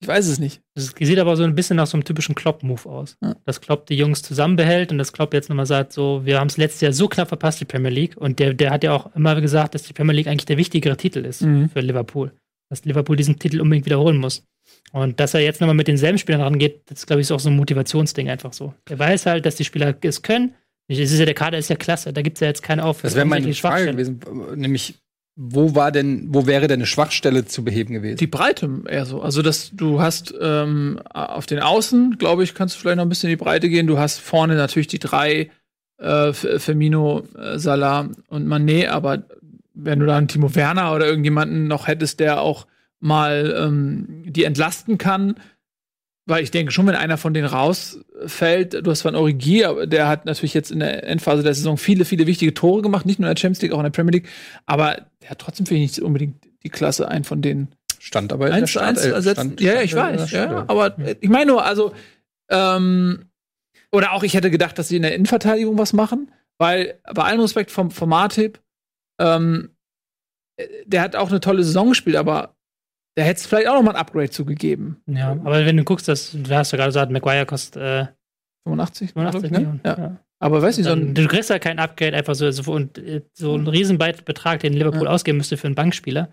Ich 0.00 0.06
weiß 0.06 0.28
es 0.28 0.38
nicht. 0.38 0.62
Das 0.76 0.94
sieht 0.96 1.18
aber 1.18 1.36
so 1.36 1.42
ein 1.42 1.56
bisschen 1.56 1.76
nach 1.76 1.88
so 1.88 1.96
einem 1.96 2.04
typischen 2.04 2.36
Klopp-Move 2.36 2.88
aus. 2.88 3.16
Ja. 3.20 3.34
Dass 3.46 3.60
Klopp 3.60 3.86
die 3.86 3.96
Jungs 3.96 4.22
zusammenbehält 4.22 4.92
und 4.92 4.98
dass 4.98 5.12
Klopp 5.12 5.34
jetzt 5.34 5.48
nochmal 5.48 5.66
sagt, 5.66 5.92
so, 5.92 6.24
wir 6.24 6.38
haben 6.38 6.46
es 6.46 6.56
letztes 6.56 6.82
Jahr 6.82 6.92
so 6.92 7.08
knapp 7.08 7.26
verpasst, 7.26 7.60
die 7.60 7.64
Premier 7.64 7.90
League. 7.90 8.16
Und 8.16 8.38
der, 8.38 8.54
der 8.54 8.70
hat 8.70 8.84
ja 8.84 8.92
auch 8.92 9.12
immer 9.16 9.40
gesagt, 9.40 9.74
dass 9.74 9.82
die 9.82 9.92
Premier 9.92 10.14
League 10.14 10.28
eigentlich 10.28 10.46
der 10.46 10.56
wichtigere 10.56 10.96
Titel 10.96 11.24
ist 11.24 11.42
Mhm. 11.42 11.68
für 11.70 11.80
Liverpool. 11.80 12.32
Dass 12.70 12.84
Liverpool 12.84 13.16
diesen 13.16 13.40
Titel 13.40 13.60
unbedingt 13.60 13.86
wiederholen 13.86 14.18
muss. 14.18 14.44
Und 14.92 15.18
dass 15.18 15.34
er 15.34 15.40
jetzt 15.40 15.60
nochmal 15.60 15.74
mit 15.74 15.88
denselben 15.88 16.18
Spielern 16.18 16.42
rangeht, 16.42 16.82
das 16.86 17.00
ist, 17.00 17.06
glaube 17.06 17.22
ich, 17.22 17.32
auch 17.32 17.40
so 17.40 17.48
ein 17.48 17.56
Motivationsding 17.56 18.28
einfach 18.30 18.52
so. 18.52 18.74
Er 18.88 18.98
weiß 19.00 19.26
halt, 19.26 19.46
dass 19.46 19.56
die 19.56 19.64
Spieler 19.64 19.96
es 20.02 20.22
können. 20.22 20.54
Es 20.88 20.98
ist 20.98 21.18
ja, 21.18 21.26
der 21.26 21.34
Kader 21.34 21.58
ist 21.58 21.68
ja 21.68 21.76
klasse, 21.76 22.12
da 22.12 22.22
gibt 22.22 22.38
es 22.38 22.40
ja 22.40 22.46
jetzt 22.46 22.62
keine 22.62 22.84
auf. 22.84 23.02
Das 23.02 23.14
wäre 23.14 23.26
meine 23.26 23.42
Frage 23.42 23.54
Schwachstelle. 23.54 23.92
gewesen, 23.92 24.20
nämlich 24.56 24.94
wo 25.40 25.76
war 25.76 25.92
denn, 25.92 26.26
wo 26.34 26.46
wäre 26.46 26.66
denn 26.66 26.80
eine 26.80 26.86
Schwachstelle 26.86 27.44
zu 27.44 27.62
beheben 27.62 27.94
gewesen? 27.94 28.16
Die 28.16 28.26
Breite 28.26 28.68
eher 28.88 29.06
so. 29.06 29.22
Also, 29.22 29.40
dass 29.40 29.70
du 29.72 30.00
hast 30.00 30.34
ähm, 30.40 30.98
auf 31.14 31.46
den 31.46 31.60
Außen, 31.60 32.18
glaube 32.18 32.42
ich, 32.42 32.54
kannst 32.54 32.74
du 32.74 32.80
vielleicht 32.80 32.96
noch 32.96 33.04
ein 33.04 33.08
bisschen 33.08 33.30
in 33.30 33.38
die 33.38 33.44
Breite 33.44 33.68
gehen. 33.68 33.86
Du 33.86 33.98
hast 33.98 34.18
vorne 34.18 34.56
natürlich 34.56 34.88
die 34.88 34.98
drei, 34.98 35.50
äh, 35.98 36.32
Firmino, 36.32 37.22
äh, 37.38 37.56
Salah 37.58 38.08
und 38.28 38.48
Mané, 38.48 38.88
aber 38.88 39.22
wenn 39.74 40.00
du 40.00 40.06
da 40.06 40.16
einen 40.16 40.26
Timo 40.26 40.56
Werner 40.56 40.92
oder 40.92 41.06
irgendjemanden 41.06 41.68
noch 41.68 41.86
hättest, 41.86 42.18
der 42.18 42.40
auch 42.40 42.66
mal 42.98 43.54
ähm, 43.56 44.24
die 44.26 44.42
entlasten 44.42 44.98
kann, 44.98 45.36
weil 46.28 46.42
ich 46.42 46.50
denke 46.50 46.72
schon, 46.72 46.86
wenn 46.86 46.94
einer 46.94 47.16
von 47.16 47.32
denen 47.34 47.46
rausfällt, 47.46 48.74
du 48.74 48.90
hast 48.90 49.00
zwar 49.00 49.10
einen 49.10 49.20
Origi, 49.20 49.64
aber 49.64 49.86
der 49.86 50.08
hat 50.08 50.26
natürlich 50.26 50.54
jetzt 50.54 50.70
in 50.70 50.80
der 50.80 51.04
Endphase 51.04 51.42
der 51.42 51.54
Saison 51.54 51.78
viele, 51.78 52.04
viele 52.04 52.26
wichtige 52.26 52.54
Tore 52.54 52.82
gemacht, 52.82 53.06
nicht 53.06 53.18
nur 53.18 53.28
in 53.28 53.34
der 53.34 53.40
Champions 53.40 53.62
League, 53.62 53.72
auch 53.72 53.78
in 53.78 53.84
der 53.84 53.90
Premier 53.90 54.12
League, 54.12 54.28
aber 54.66 55.06
der 55.22 55.30
hat 55.30 55.38
trotzdem 55.38 55.66
finde 55.66 55.82
ich 55.82 55.90
nicht 55.90 56.00
unbedingt 56.02 56.36
die 56.62 56.68
Klasse, 56.68 57.08
einen 57.08 57.24
von 57.24 57.40
denen 57.42 57.68
Stand 57.98 58.32
aber 58.32 58.46
in 58.46 58.52
der 58.52 58.62
eins 58.62 58.72
zu 58.72 58.78
eins 58.78 58.98
Startelf. 58.98 59.14
ersetzen. 59.14 59.40
Stand- 59.40 59.60
ja, 59.60 59.74
ja, 59.74 59.82
ich 59.82 59.90
der 59.92 60.02
weiß. 60.02 60.30
Ja, 60.30 60.64
aber 60.68 60.98
äh, 60.98 61.16
ich 61.20 61.28
meine 61.30 61.50
nur, 61.50 61.64
also 61.64 61.92
ähm, 62.50 63.24
oder 63.90 64.12
auch 64.12 64.22
ich 64.22 64.34
hätte 64.34 64.50
gedacht, 64.50 64.78
dass 64.78 64.88
sie 64.88 64.96
in 64.96 65.02
der 65.02 65.14
Innenverteidigung 65.14 65.78
was 65.78 65.92
machen, 65.92 66.30
weil 66.58 67.00
bei 67.12 67.22
allem 67.24 67.40
Respekt 67.40 67.70
vom, 67.70 67.90
vom 67.90 68.10
Martip, 68.10 68.60
ähm, 69.18 69.70
äh, 70.56 70.66
der 70.84 71.00
hat 71.00 71.16
auch 71.16 71.30
eine 71.30 71.40
tolle 71.40 71.64
Saison 71.64 71.88
gespielt, 71.88 72.16
aber 72.16 72.54
da 73.18 73.24
hätte 73.24 73.40
es 73.40 73.46
vielleicht 73.46 73.66
auch 73.68 73.74
noch 73.74 73.82
mal 73.82 73.90
ein 73.90 73.96
Upgrade 73.96 74.30
zugegeben. 74.30 75.02
Ja, 75.06 75.32
aber 75.32 75.66
wenn 75.66 75.76
du 75.76 75.82
guckst, 75.82 76.06
dass, 76.06 76.30
du 76.32 76.54
hast 76.54 76.70
ja 76.70 76.76
gerade 76.76 76.90
gesagt, 76.90 77.10
Maguire 77.10 77.46
kostet 77.46 77.82
äh, 77.82 78.06
85, 78.64 79.12
85 79.12 79.50
ne? 79.50 79.58
Millionen. 79.58 79.80
Ja. 79.84 80.16
Aber 80.38 80.62
weiß 80.62 80.76
nicht, 80.76 80.86
so 80.86 80.92
ein, 80.92 81.14
du 81.14 81.26
kriegst 81.26 81.50
ja 81.50 81.58
kein 81.58 81.80
Upgrade 81.80 82.16
einfach 82.16 82.36
so, 82.36 82.48
so, 82.52 82.70
und, 82.70 82.96
äh, 82.98 83.22
so 83.32 83.54
einen 83.54 83.66
Riesenbetrag, 83.66 84.60
den 84.60 84.72
Liverpool 84.72 85.06
Ja. 85.06 85.10
ausgeben 85.10 85.38
müsste 85.38 85.56
für 85.56 85.66
einen 85.66 85.74
Bankspieler. 85.74 86.28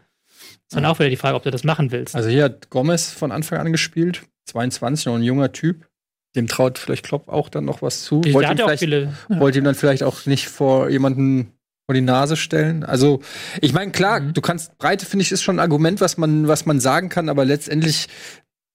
Ist 0.67 0.75
dann 0.75 0.83
Ja. 0.83 0.91
auch 0.91 0.99
wieder 0.99 1.09
die 1.09 1.15
Frage, 1.15 1.35
ob 1.35 1.41
du 1.43 1.49
das 1.49 1.63
machen 1.63 1.91
willst. 1.91 2.15
Also 2.15 2.29
hier 2.29 2.43
hat 2.43 2.69
Gomez 2.69 3.11
von 3.11 3.31
Anfang 3.31 3.57
an 3.59 3.71
gespielt, 3.71 4.21
22, 4.45 5.07
noch 5.07 5.15
ein 5.15 5.23
junger 5.23 5.51
Typ. 5.51 5.87
Dem 6.35 6.47
traut 6.47 6.77
vielleicht 6.77 7.03
Klopp 7.05 7.29
auch 7.29 7.49
dann 7.49 7.65
noch 7.65 7.81
was 7.81 8.03
zu. 8.03 8.21
der 8.21 8.33
Wollte 8.33 8.51
ihm, 8.51 8.57
ja 8.59 8.65
auch 8.65 8.77
viele. 8.77 9.13
wollte 9.29 9.57
ihm 9.57 9.63
dann 9.63 9.73
vielleicht 9.75 10.03
auch 10.03 10.25
nicht 10.27 10.49
vor 10.49 10.89
jemanden 10.89 11.53
vor 11.85 11.93
die 11.93 12.01
Nase 12.01 12.35
stellen. 12.35 12.83
Also, 12.83 13.21
ich 13.61 13.73
meine, 13.73 13.91
klar, 13.91 14.19
Mhm. 14.19 14.33
du 14.33 14.41
kannst, 14.41 14.77
Breite 14.77 15.05
finde 15.05 15.23
ich, 15.23 15.31
ist 15.31 15.43
schon 15.43 15.57
ein 15.57 15.61
Argument, 15.61 16.01
was 16.01 16.17
man, 16.17 16.47
was 16.47 16.65
man 16.65 16.79
sagen 16.79 17.09
kann, 17.09 17.29
aber 17.29 17.45
letztendlich, 17.45 18.07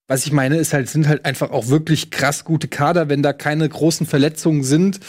was 0.09 0.27
ich 0.27 0.33
meine, 0.33 0.57
ist 0.57 0.73
halt, 0.73 0.89
sind 0.89 1.09
halt 1.09 1.25
einfach 1.25 1.51
auch 1.51 1.69
wirklich 1.69 2.11
krass 2.11 2.45
gute 2.45 2.69
Kader, 2.69 3.09
wenn 3.09 3.23
da 3.23 3.33
keine 3.33 3.69
großen 3.69 4.07
Verletzungen 4.07 4.63
sind. 4.65 5.01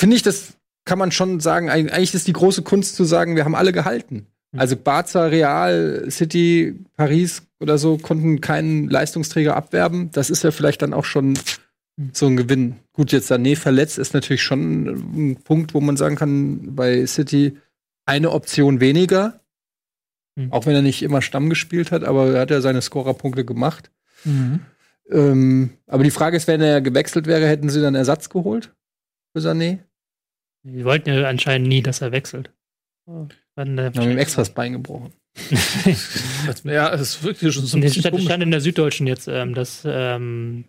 Finde 0.00 0.16
ich, 0.16 0.22
das 0.22 0.54
kann 0.84 0.98
man 0.98 1.12
schon 1.12 1.40
sagen, 1.40 1.68
eig- 1.70 1.90
eigentlich 1.90 2.14
ist 2.14 2.26
die 2.28 2.32
große 2.32 2.62
Kunst 2.62 2.96
zu 2.96 3.04
sagen, 3.04 3.36
wir 3.36 3.44
haben 3.44 3.54
alle 3.54 3.72
gehalten. 3.72 4.26
Mhm. 4.52 4.60
Also 4.60 4.76
Barca, 4.76 5.26
Real, 5.26 6.06
City, 6.10 6.76
Paris 6.96 7.42
oder 7.60 7.78
so 7.78 7.98
konnten 7.98 8.40
keinen 8.40 8.88
Leistungsträger 8.88 9.56
abwerben. 9.56 10.10
Das 10.12 10.30
ist 10.30 10.42
ja 10.44 10.50
vielleicht 10.52 10.82
dann 10.82 10.92
auch 10.94 11.04
schon 11.04 11.34
so 12.12 12.26
ein 12.26 12.36
Gewinn. 12.36 12.76
Gut, 12.92 13.12
jetzt 13.12 13.30
Sané 13.30 13.56
verletzt 13.56 13.98
ist 13.98 14.14
natürlich 14.14 14.42
schon 14.42 14.86
ein 14.86 15.42
Punkt, 15.42 15.74
wo 15.74 15.80
man 15.80 15.96
sagen 15.96 16.16
kann, 16.16 16.74
bei 16.74 17.06
City 17.06 17.58
eine 18.06 18.30
Option 18.30 18.80
weniger. 18.80 19.40
Mhm. 20.36 20.52
Auch 20.52 20.66
wenn 20.66 20.74
er 20.74 20.82
nicht 20.82 21.02
immer 21.02 21.22
Stamm 21.22 21.50
gespielt 21.50 21.92
hat, 21.92 22.04
aber 22.04 22.34
er 22.34 22.40
hat 22.42 22.50
ja 22.50 22.60
seine 22.60 22.82
Scorerpunkte 22.82 23.44
gemacht. 23.44 23.90
Mhm. 24.24 24.60
Ähm, 25.10 25.70
aber 25.86 26.04
die 26.04 26.10
Frage 26.10 26.36
ist, 26.36 26.48
wenn 26.48 26.60
er 26.60 26.80
gewechselt 26.80 27.26
wäre, 27.26 27.46
hätten 27.46 27.68
sie 27.68 27.82
dann 27.82 27.94
Ersatz 27.94 28.30
geholt 28.30 28.74
für 29.34 29.42
Sané? 29.42 29.80
Die 30.64 30.84
wollten 30.84 31.10
ja 31.10 31.28
anscheinend 31.28 31.68
nie, 31.68 31.82
dass 31.82 32.00
er 32.00 32.12
wechselt. 32.12 32.52
Dann, 33.56 33.78
äh, 33.78 33.92
Haben 33.94 34.10
ihm 34.10 34.18
extra 34.18 34.42
das 34.42 34.54
Bein 34.54 34.72
gebrochen. 34.72 35.12
ja, 36.64 36.92
es 36.92 37.00
ist 37.00 37.22
wirklich 37.24 37.54
schon 37.54 37.64
so 37.64 37.76
ein 37.76 37.80
bisschen 37.80 38.20
stand 38.20 38.42
in 38.42 38.50
der 38.50 38.60
Süddeutschen 38.60 39.06
jetzt, 39.06 39.28
ähm, 39.28 39.54
dass 39.54 39.82
ähm, 39.84 40.64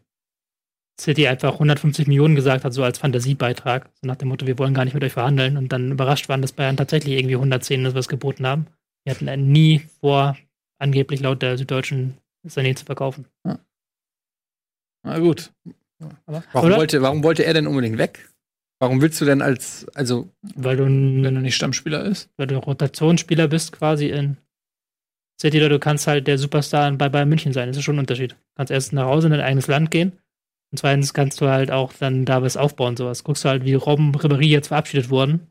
City 0.99 1.27
einfach 1.27 1.53
150 1.53 2.07
Millionen 2.07 2.35
gesagt 2.35 2.63
hat, 2.63 2.73
so 2.73 2.83
als 2.83 2.99
Fantasiebeitrag. 2.99 3.89
So 4.01 4.07
nach 4.07 4.15
dem 4.15 4.27
Motto, 4.29 4.45
wir 4.45 4.59
wollen 4.59 4.73
gar 4.73 4.85
nicht 4.85 4.93
mit 4.93 5.03
euch 5.03 5.13
verhandeln. 5.13 5.57
Und 5.57 5.71
dann 5.71 5.91
überrascht 5.91 6.29
waren, 6.29 6.41
dass 6.41 6.51
Bayern 6.51 6.77
tatsächlich 6.77 7.17
irgendwie 7.17 7.35
110 7.35 7.81
oder 7.85 7.95
was 7.95 8.07
geboten 8.07 8.45
haben. 8.45 8.67
Die 9.05 9.11
hatten 9.11 9.51
nie 9.51 9.81
vor, 9.99 10.37
angeblich 10.77 11.19
laut 11.19 11.41
der 11.41 11.57
Süddeutschen 11.57 12.17
Sané 12.47 12.75
zu 12.75 12.85
verkaufen. 12.85 13.25
Na 15.03 15.19
gut. 15.19 15.51
Warum 16.25 16.67
Oder? 16.67 16.77
wollte, 16.77 17.01
warum 17.01 17.23
wollte 17.23 17.43
er 17.45 17.53
denn 17.53 17.67
unbedingt 17.67 17.97
weg? 17.97 18.29
Warum 18.79 19.01
willst 19.01 19.19
du 19.21 19.25
denn 19.25 19.41
als, 19.41 19.87
also, 19.93 20.29
Weil 20.41 20.77
du, 20.77 20.83
Wenn 20.85 21.23
er 21.23 21.41
nicht 21.41 21.55
Stammspieler 21.55 22.03
ist. 22.03 22.29
weil 22.37 22.47
du 22.47 22.57
Rotationsspieler 22.57 23.47
bist 23.47 23.71
quasi 23.71 24.09
in 24.09 24.37
City 25.39 25.57
oder 25.57 25.69
du 25.69 25.79
kannst 25.79 26.07
halt 26.07 26.27
der 26.27 26.37
Superstar 26.37 26.91
bei 26.91 27.09
Bayern 27.09 27.29
München 27.29 27.53
sein. 27.53 27.67
Das 27.69 27.77
ist 27.77 27.83
schon 27.83 27.95
ein 27.95 27.99
Unterschied. 27.99 28.31
Du 28.31 28.37
kannst 28.55 28.71
erst 28.71 28.93
nach 28.93 29.05
Hause 29.05 29.27
in 29.27 29.31
dein 29.31 29.41
eigenes 29.41 29.67
Land 29.67 29.91
gehen 29.91 30.13
Und 30.73 30.77
zweitens 30.79 31.13
kannst 31.13 31.39
du 31.39 31.47
halt 31.49 31.69
auch 31.69 31.93
dann 31.93 32.25
da 32.25 32.41
was 32.41 32.57
aufbauen, 32.57 32.97
sowas. 32.97 33.23
Guckst 33.23 33.45
du 33.45 33.49
halt, 33.49 33.63
wie 33.63 33.75
Robben 33.75 34.11
Ribéry 34.11 34.47
jetzt 34.47 34.69
verabschiedet 34.69 35.11
wurden. 35.11 35.47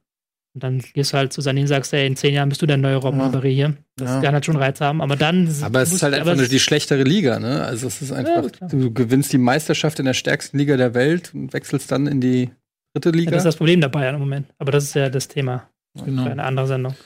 Und 0.55 0.62
dann 0.64 0.81
gehst 0.95 1.12
du 1.12 1.17
halt 1.17 1.33
zu 1.33 1.41
Sané 1.41 1.61
und 1.61 1.69
sagst, 1.69 1.95
ey, 1.95 2.07
in 2.07 2.17
zehn 2.17 2.35
Jahren 2.35 2.49
bist 2.49 2.61
du 2.61 2.67
der 2.67 2.76
neue 2.76 2.97
Robben 2.97 3.21
Ja. 3.21 3.29
Ribéry 3.29 3.55
hier. 3.55 3.76
Das 3.97 4.11
Ja. 4.11 4.21
kann 4.21 4.35
halt 4.35 4.45
schon 4.45 4.57
Reiz 4.57 4.81
haben. 4.81 5.00
Aber 5.00 5.14
dann. 5.17 5.49
Aber 5.62 5.81
es 5.81 5.93
ist 5.93 6.02
halt 6.02 6.12
einfach 6.14 6.35
nur 6.35 6.49
die 6.49 6.59
schlechtere 6.59 7.05
Liga, 7.05 7.38
ne? 7.38 7.62
Also 7.62 7.87
es 7.87 8.02
ist 8.02 8.11
einfach, 8.12 8.50
klar. 8.50 8.69
du 8.69 8.93
gewinnst 8.93 9.33
die 9.33 9.38
Meisterschaft 9.38 10.00
in 10.00 10.05
der 10.07 10.14
stärksten 10.14 10.59
Liga 10.59 10.76
der 10.76 10.93
Welt 10.95 11.33
und 11.35 11.52
wechselst 11.52 11.91
dann 11.93 12.07
in 12.09 12.21
die 12.21 12.50
dritte 12.95 13.11
Ja, 13.11 13.14
Liga. 13.17 13.31
das 13.31 13.43
ist 13.43 13.45
das 13.47 13.57
Problem 13.57 13.81
dabei 13.81 14.09
im 14.11 14.19
Moment. 14.19 14.49
Aber 14.59 14.73
das 14.73 14.85
ist 14.85 14.95
ja 14.95 15.09
das 15.09 15.29
Thema 15.29 15.69
Genau. 16.05 16.25
für 16.25 16.31
eine 16.33 16.43
andere 16.43 16.67
Sendung. 16.67 16.97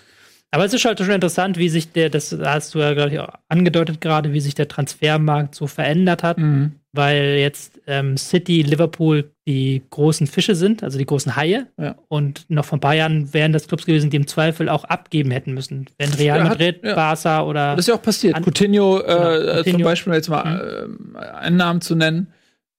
Aber 0.52 0.64
es 0.64 0.72
ist 0.72 0.84
halt 0.86 0.98
schon 0.98 1.10
interessant, 1.10 1.58
wie 1.58 1.68
sich 1.68 1.92
der, 1.92 2.08
das 2.08 2.32
hast 2.42 2.74
du 2.74 2.78
ja, 2.78 2.94
glaube 2.94 3.10
ich, 3.12 3.18
auch 3.18 3.28
angedeutet 3.48 4.00
gerade, 4.00 4.32
wie 4.32 4.40
sich 4.40 4.54
der 4.54 4.68
Transfermarkt 4.68 5.54
so 5.54 5.66
verändert 5.66 6.22
hat, 6.22 6.38
Mhm. 6.38 6.72
Weil 6.96 7.36
jetzt 7.38 7.80
ähm, 7.86 8.16
City, 8.16 8.62
Liverpool 8.62 9.30
die 9.46 9.82
großen 9.90 10.26
Fische 10.26 10.54
sind, 10.54 10.82
also 10.82 10.98
die 10.98 11.06
großen 11.06 11.36
Haie. 11.36 11.66
Ja. 11.78 11.94
Und 12.08 12.44
noch 12.48 12.64
vor 12.64 12.78
ein 12.78 12.80
paar 12.80 12.94
Jahren 12.94 13.32
wären 13.32 13.52
das 13.52 13.68
Clubs 13.68 13.86
gewesen, 13.86 14.10
die 14.10 14.16
im 14.16 14.26
Zweifel 14.26 14.68
auch 14.68 14.84
abgeben 14.84 15.30
hätten 15.30 15.54
müssen. 15.54 15.86
Wenn 15.98 16.12
Real 16.14 16.38
Ja, 16.38 16.44
hat- 16.44 16.50
Madrid, 16.50 16.80
ja. 16.82 16.94
Barca 16.94 17.44
oder. 17.44 17.76
Das 17.76 17.84
ist 17.84 17.88
ja 17.88 17.94
auch 17.94 18.02
passiert. 18.02 18.36
Coutinho, 18.44 18.98
äh, 19.00 19.04
Genau, 19.04 19.36
zum 19.36 19.56
Coutinho. 19.72 19.84
Beispiel, 19.84 20.12
jetzt 20.14 20.28
mal 20.28 20.84
ähm, 20.86 21.16
einen 21.16 21.56
Namen 21.56 21.80
zu 21.80 21.94
nennen, 21.94 22.28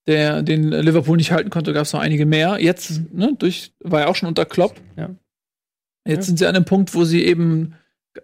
der 0.06 0.42
den 0.42 0.70
Liverpool 0.70 1.16
nicht 1.16 1.32
halten 1.32 1.50
konnte, 1.50 1.72
gab 1.72 1.82
es 1.84 1.92
noch 1.92 2.00
einige 2.00 2.26
mehr. 2.26 2.58
Jetzt, 2.60 3.12
ne, 3.14 3.34
durch, 3.38 3.72
war 3.80 4.00
ja 4.00 4.06
auch 4.08 4.16
schon 4.16 4.28
unter 4.28 4.44
Klopp. 4.44 4.74
Jetzt 6.06 6.26
sind 6.26 6.38
sie 6.38 6.46
an 6.46 6.56
einem 6.56 6.64
Punkt, 6.64 6.94
wo 6.94 7.04
sie 7.04 7.24
eben, 7.24 7.74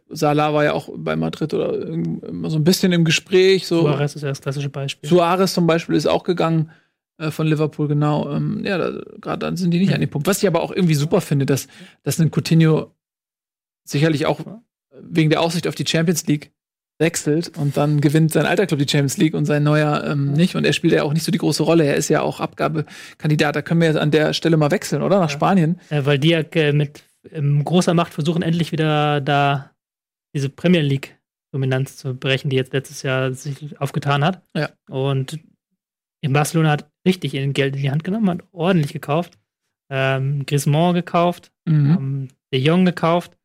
Salah 0.08 0.52
war 0.54 0.64
ja 0.64 0.72
auch 0.72 0.88
bei 0.96 1.16
Madrid 1.16 1.52
oder 1.54 1.72
so 1.80 2.56
ein 2.56 2.64
bisschen 2.64 2.92
im 2.92 3.04
Gespräch. 3.04 3.66
So. 3.66 3.80
Suarez 3.82 4.14
ist 4.16 4.22
ja 4.22 4.28
das 4.28 4.40
klassische 4.40 4.68
Beispiel. 4.68 5.08
Suarez 5.08 5.54
zum 5.54 5.66
Beispiel 5.66 5.94
ist 5.96 6.06
auch 6.06 6.24
gegangen 6.24 6.70
äh, 7.18 7.30
von 7.30 7.46
Liverpool, 7.46 7.86
genau. 7.88 8.30
Ähm, 8.32 8.62
ja, 8.64 8.76
da- 8.78 9.00
gerade 9.20 9.38
dann 9.38 9.56
sind 9.56 9.70
die 9.70 9.78
nicht 9.78 9.88
Mhm. 9.88 9.94
an 9.94 10.00
dem 10.00 10.10
Punkt. 10.10 10.26
Was 10.26 10.42
ich 10.42 10.46
aber 10.48 10.62
auch 10.62 10.72
irgendwie 10.72 10.94
super 10.94 11.20
finde, 11.20 11.46
dass, 11.46 11.68
dass 12.02 12.18
ein 12.18 12.30
Coutinho 12.30 12.92
sicherlich 13.84 14.26
auch 14.26 14.40
wegen 15.00 15.30
der 15.30 15.40
Aussicht 15.40 15.66
auf 15.68 15.74
die 15.74 15.86
Champions 15.86 16.26
League 16.26 16.52
wechselt 17.00 17.56
und 17.58 17.76
dann 17.76 18.00
gewinnt 18.00 18.30
sein 18.32 18.46
alter 18.46 18.66
Club 18.66 18.78
die 18.78 18.88
Champions 18.88 19.16
League 19.16 19.34
und 19.34 19.46
sein 19.46 19.64
neuer 19.64 20.04
ähm, 20.06 20.32
nicht. 20.32 20.54
Und 20.54 20.64
er 20.64 20.72
spielt 20.72 20.92
ja 20.92 21.02
auch 21.02 21.12
nicht 21.12 21.24
so 21.24 21.32
die 21.32 21.38
große 21.38 21.62
Rolle. 21.64 21.84
Er 21.84 21.96
ist 21.96 22.08
ja 22.08 22.22
auch 22.22 22.38
Abgabekandidat. 22.40 23.56
Da 23.56 23.62
können 23.62 23.80
wir 23.80 23.88
jetzt 23.88 23.96
an 23.98 24.12
der 24.12 24.32
Stelle 24.32 24.56
mal 24.56 24.70
wechseln, 24.70 25.02
oder? 25.02 25.16
Nach 25.18 25.24
Ja. 25.28 25.34
Spanien. 25.34 25.80
Äh, 25.90 26.04
weil 26.04 26.18
die 26.20 26.28
ja 26.30 26.38
äh, 26.52 26.72
mit 26.72 27.02
ähm, 27.32 27.64
großer 27.64 27.94
Macht 27.94 28.14
versuchen, 28.14 28.42
endlich 28.42 28.70
wieder 28.70 29.20
da 29.20 29.70
diese 30.34 30.48
Premier 30.50 30.82
League-Dominanz 30.82 31.96
zu 31.96 32.14
brechen, 32.14 32.50
die 32.50 32.56
jetzt 32.56 32.72
letztes 32.72 33.02
Jahr 33.02 33.32
sich 33.32 33.80
aufgetan 33.80 34.24
hat. 34.24 34.42
Ja. 34.54 34.70
Und 34.88 35.38
in 36.20 36.32
Barcelona 36.32 36.70
hat 36.72 36.90
richtig 37.06 37.34
in 37.34 37.52
Geld 37.52 37.76
in 37.76 37.82
die 37.82 37.90
Hand 37.90 38.04
genommen, 38.04 38.28
hat 38.30 38.40
ordentlich 38.52 38.92
gekauft. 38.92 39.38
Ähm, 39.90 40.44
Griezmann 40.46 40.94
gekauft, 40.94 41.52
Mhm. 41.66 41.94
haben 41.94 42.28
De 42.52 42.60
Jong 42.60 42.84
gekauft. 42.84 43.36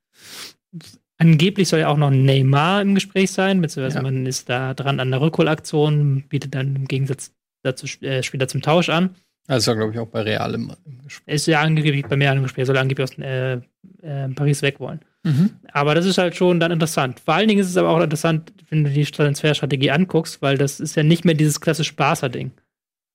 Angeblich 1.18 1.68
soll 1.68 1.82
ja 1.82 1.90
auch 1.90 1.98
noch 1.98 2.12
Neymar 2.12 2.82
im 2.82 2.96
Gespräch 2.96 3.32
sein, 3.32 3.60
beziehungsweise 3.62 3.98
Ja. 3.98 4.04
man 4.04 4.26
ist 4.26 4.48
da 4.48 4.74
dran 4.74 5.02
an 5.02 5.12
der 5.12 5.20
Rückholaktion, 5.20 6.24
bietet 6.30 6.56
dann 6.56 6.76
im 6.78 6.86
Gegensatz 6.88 7.34
dazu 7.64 7.88
äh, 8.02 8.24
Spieler 8.24 8.48
zum 8.48 8.62
Tausch 8.62 8.88
an. 8.90 9.16
War, 9.48 9.60
glaube 9.60 9.92
ich, 9.92 10.00
auch 10.00 10.08
bei 10.08 10.22
Real 10.22 10.54
im, 10.54 10.72
im 10.86 11.02
Gespräch. 11.04 11.36
Ist 11.36 11.48
ja 11.48 11.60
angeblich 11.62 12.06
bei 12.06 12.16
mir 12.16 12.32
im 12.32 12.44
Gespräch, 12.44 12.68
soll 12.68 12.78
angeblich 12.78 13.04
aus 13.04 13.18
äh, 13.18 13.60
äh, 14.02 14.28
Paris 14.30 14.62
weg 14.62 14.80
wollen. 14.80 15.00
Mhm. 15.24 15.52
Aber 15.74 15.96
das 15.96 16.06
ist 16.06 16.18
halt 16.18 16.36
schon 16.36 16.60
dann 16.60 16.72
interessant. 16.72 17.20
Vor 17.20 17.34
allen 17.34 17.48
Dingen 17.48 17.60
ist 17.60 17.70
es 17.70 17.78
aber 17.78 17.90
auch 17.90 18.00
interessant, 18.02 18.54
wenn 18.70 18.84
du 18.84 18.90
die 18.90 19.04
Transferstrategie 19.04 19.92
anguckst, 19.92 20.42
weil 20.42 20.58
das 20.58 20.80
ist 20.80 20.96
ja 20.96 21.04
nicht 21.04 21.26
mehr 21.26 21.36
dieses 21.36 21.60
klassische 21.60 21.94
Barca-Ding. 21.96 22.52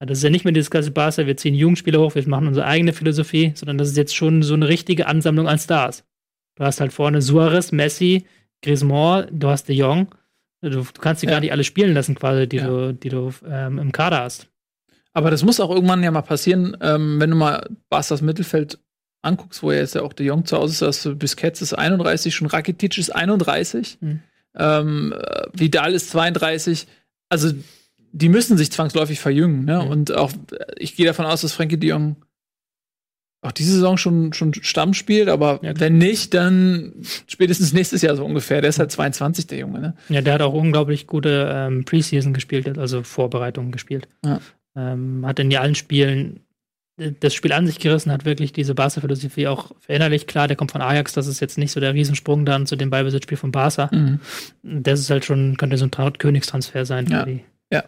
Ja, 0.01 0.07
Das 0.07 0.19
ist 0.19 0.25
ja 0.25 0.31
nicht 0.31 0.45
mehr 0.45 0.53
dieses 0.53 0.71
klassische 0.71 0.93
Barca, 0.93 1.27
wir 1.27 1.37
ziehen 1.37 1.55
Jugendspieler 1.55 2.01
hoch, 2.01 2.15
wir 2.15 2.29
machen 2.29 2.49
unsere 2.49 2.67
eigene 2.67 2.93
Philosophie, 2.93 3.53
sondern 3.55 3.79
das 3.79 3.89
ist 3.89 3.97
jetzt 3.97 4.15
schon 4.15 4.43
so 4.43 4.55
eine 4.55 4.69
richtige 4.69 5.07
Ansammlung 5.07 5.49
an 5.49 5.59
Stars. 5.59 6.05
Du 6.57 6.65
hast 6.65 6.81
halt 6.81 6.93
vorne 6.93 7.23
Suarez, 7.23 7.73
Messi, 7.73 8.27
Griezmann, 8.63 9.27
du 9.33 9.49
hast 9.49 9.69
De 9.69 9.77
Jong. 9.77 10.09
Du, 10.63 10.71
du 10.71 10.85
kannst 11.01 11.23
die 11.23 11.27
Ja. 11.27 11.33
gar 11.33 11.41
nicht 11.41 11.53
alle 11.53 11.65
spielen 11.65 11.95
lassen, 11.95 12.15
quasi, 12.15 12.49
die 12.49 12.57
Ja. 12.59 12.67
du, 12.67 12.93
die 12.95 13.09
du 13.09 13.33
ähm, 13.49 13.79
im 13.79 13.93
Kader 13.93 14.21
hast. 14.23 14.49
Aber 15.13 15.31
das 15.31 15.45
muss 15.45 15.61
auch 15.61 15.71
irgendwann 15.71 16.03
ja 16.03 16.11
mal 16.11 16.23
passieren, 16.23 16.77
ähm, 16.81 17.21
wenn 17.21 17.31
du 17.31 17.37
mal 17.37 17.69
Barca's 17.89 18.21
Mittelfeld 18.23 18.79
anguckst, 19.25 19.63
wo 19.63 19.73
ja 19.73 19.79
jetzt 19.79 19.95
ja 19.95 20.03
auch 20.03 20.13
De 20.13 20.27
Jong 20.27 20.45
zu 20.47 20.57
Hause 20.57 20.73
ist, 20.73 20.83
hast 20.83 21.05
du 21.05 21.17
Busquets 21.17 21.63
ist 21.63 21.73
31, 21.75 22.35
schon 22.35 22.47
Rakitic 22.49 22.99
ist 22.99 23.11
31, 23.15 23.99
Mhm. 24.01 24.21
ähm, 24.57 25.13
äh, 25.19 25.43
Vidal 25.53 25.93
ist 25.95 26.11
32. 26.11 26.87
Also 27.29 27.53
die 28.13 28.29
müssen 28.29 28.57
sich 28.57 28.71
zwangsläufig 28.71 29.19
verjüngen. 29.19 29.65
Ne? 29.65 29.83
Mhm. 29.83 29.91
Und 29.91 30.13
auch 30.13 30.33
ich 30.77 30.95
gehe 30.97 31.07
davon 31.07 31.27
aus, 31.27 31.41
dass 31.41 31.53
Frankie 31.53 31.79
De 31.79 31.91
Jong 31.91 32.17
auch 33.43 33.53
diese 33.53 33.73
Saison 33.73 33.99
schon, 33.99 34.33
schon 34.33 34.55
Stamm 34.55 34.95
spielt, 34.95 35.29
aber 35.29 35.59
Ja, 35.63 35.79
wenn 35.79 35.99
nicht, 35.99 36.33
dann 36.33 36.95
spätestens 37.27 37.75
nächstes 37.75 38.01
Jahr 38.01 38.17
so 38.17 38.25
ungefähr. 38.25 38.63
Der 38.63 38.71
ist 38.71 38.79
halt 38.79 38.91
22, 38.91 39.47
der 39.49 39.59
Junge. 39.59 39.81
Ne? 39.81 39.95
Ja, 40.09 40.23
der 40.23 40.33
hat 40.35 40.41
auch 40.43 40.55
unglaublich 40.55 41.07
gute 41.07 41.51
ähm, 41.53 41.85
Preseason 41.85 42.33
gespielt, 42.33 42.79
also 42.79 43.03
Vorbereitungen 43.03 43.71
gespielt. 43.71 44.09
Ja. 44.25 44.41
Ähm, 44.77 45.27
hat 45.27 45.39
in 45.41 45.55
allen 45.57 45.75
Spielen 45.75 46.41
das 46.97 47.35
Spiel 47.35 47.53
an 47.53 47.67
sich 47.67 47.81
gerissen, 47.81 48.13
hat 48.13 48.25
wirklich 48.25 48.53
diese 48.53 48.75
Barca-Philosophie 48.75 49.49
auch 49.49 49.73
verinnerlicht. 49.81 50.29
Klar, 50.29 50.47
der 50.47 50.57
kommt 50.57 50.73
von 50.73 50.81
Ajax, 50.81 51.13
das 51.13 51.27
ist 51.27 51.41
jetzt 51.41 51.59
nicht 51.59 51.73
so 51.73 51.81
der 51.81 51.95
Riesensprung 51.95 52.45
dann 52.45 52.67
zu 52.67 52.77
dem 52.77 52.91
Ballbesitzspiel 52.91 53.37
von 53.37 53.51
Barca. 53.51 53.91
Mhm. 53.93 54.21
Das 54.63 55.01
ist 55.01 55.11
halt 55.11 55.25
schon, 55.25 55.57
könnte 55.57 55.77
so 55.77 55.87
ein 55.87 55.91
Tra 55.91 56.11
Königstransfer 56.11 56.85
sein 56.85 57.07
Ja. 57.09 57.27
Ja. 57.73 57.85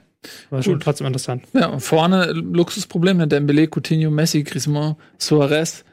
War 0.50 0.62
schon 0.62 0.74
Gut. 0.74 0.82
trotzdem 0.82 1.06
interessant. 1.06 1.44
Ja, 1.52 1.66
und 1.68 1.80
vorne 1.80 2.32
Luxusproblem, 2.32 3.18
ne? 3.18 3.28
Dembele, 3.28 3.68
Coutinho, 3.68 4.10
Messi, 4.10 4.42
Griezmann, 4.42 4.96
Suarez. 5.18 5.84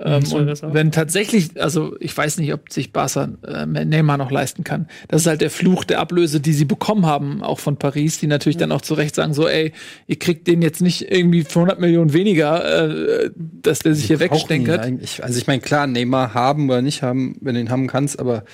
Ähm, 0.00 0.22
wenn 0.62 0.92
tatsächlich, 0.92 1.60
also 1.60 1.96
ich 1.98 2.14
weiß 2.14 2.38
nicht, 2.38 2.52
ob 2.52 2.70
sich 2.70 2.92
Barca 2.92 3.30
äh, 3.46 3.64
Neymar 3.64 4.18
noch 4.18 4.30
leisten 4.30 4.62
kann. 4.62 4.86
Das 5.08 5.22
ist 5.22 5.26
halt 5.26 5.40
der 5.40 5.50
Fluch 5.50 5.84
der 5.84 6.00
Ablöse, 6.00 6.40
die 6.40 6.52
sie 6.52 6.66
bekommen 6.66 7.06
haben, 7.06 7.42
auch 7.42 7.58
von 7.58 7.78
Paris, 7.78 8.18
die 8.18 8.26
natürlich 8.26 8.58
dann 8.58 8.70
auch 8.70 8.82
zu 8.82 8.92
Recht 8.92 9.14
sagen, 9.14 9.32
so, 9.32 9.48
ey, 9.48 9.72
ihr 10.06 10.18
kriegt 10.18 10.46
den 10.46 10.60
jetzt 10.60 10.82
nicht 10.82 11.10
irgendwie 11.10 11.42
für 11.42 11.60
100 11.60 11.80
Millionen 11.80 12.12
weniger, 12.12 13.24
äh, 13.24 13.30
dass 13.34 13.78
der 13.78 13.94
sich 13.94 14.06
hier 14.06 14.18
brauchen 14.18 14.52
ihn 14.52 14.66
wegstenkert. 14.66 15.22
Also 15.22 15.38
ich 15.38 15.46
meine, 15.46 15.62
klar, 15.62 15.86
Neymar 15.86 16.34
haben 16.34 16.68
oder 16.68 16.82
nicht 16.82 17.02
haben, 17.02 17.36
wenn 17.40 17.54
du 17.54 17.60
ihn 17.60 17.70
haben 17.70 17.86
kannst, 17.86 18.20
aber 18.20 18.44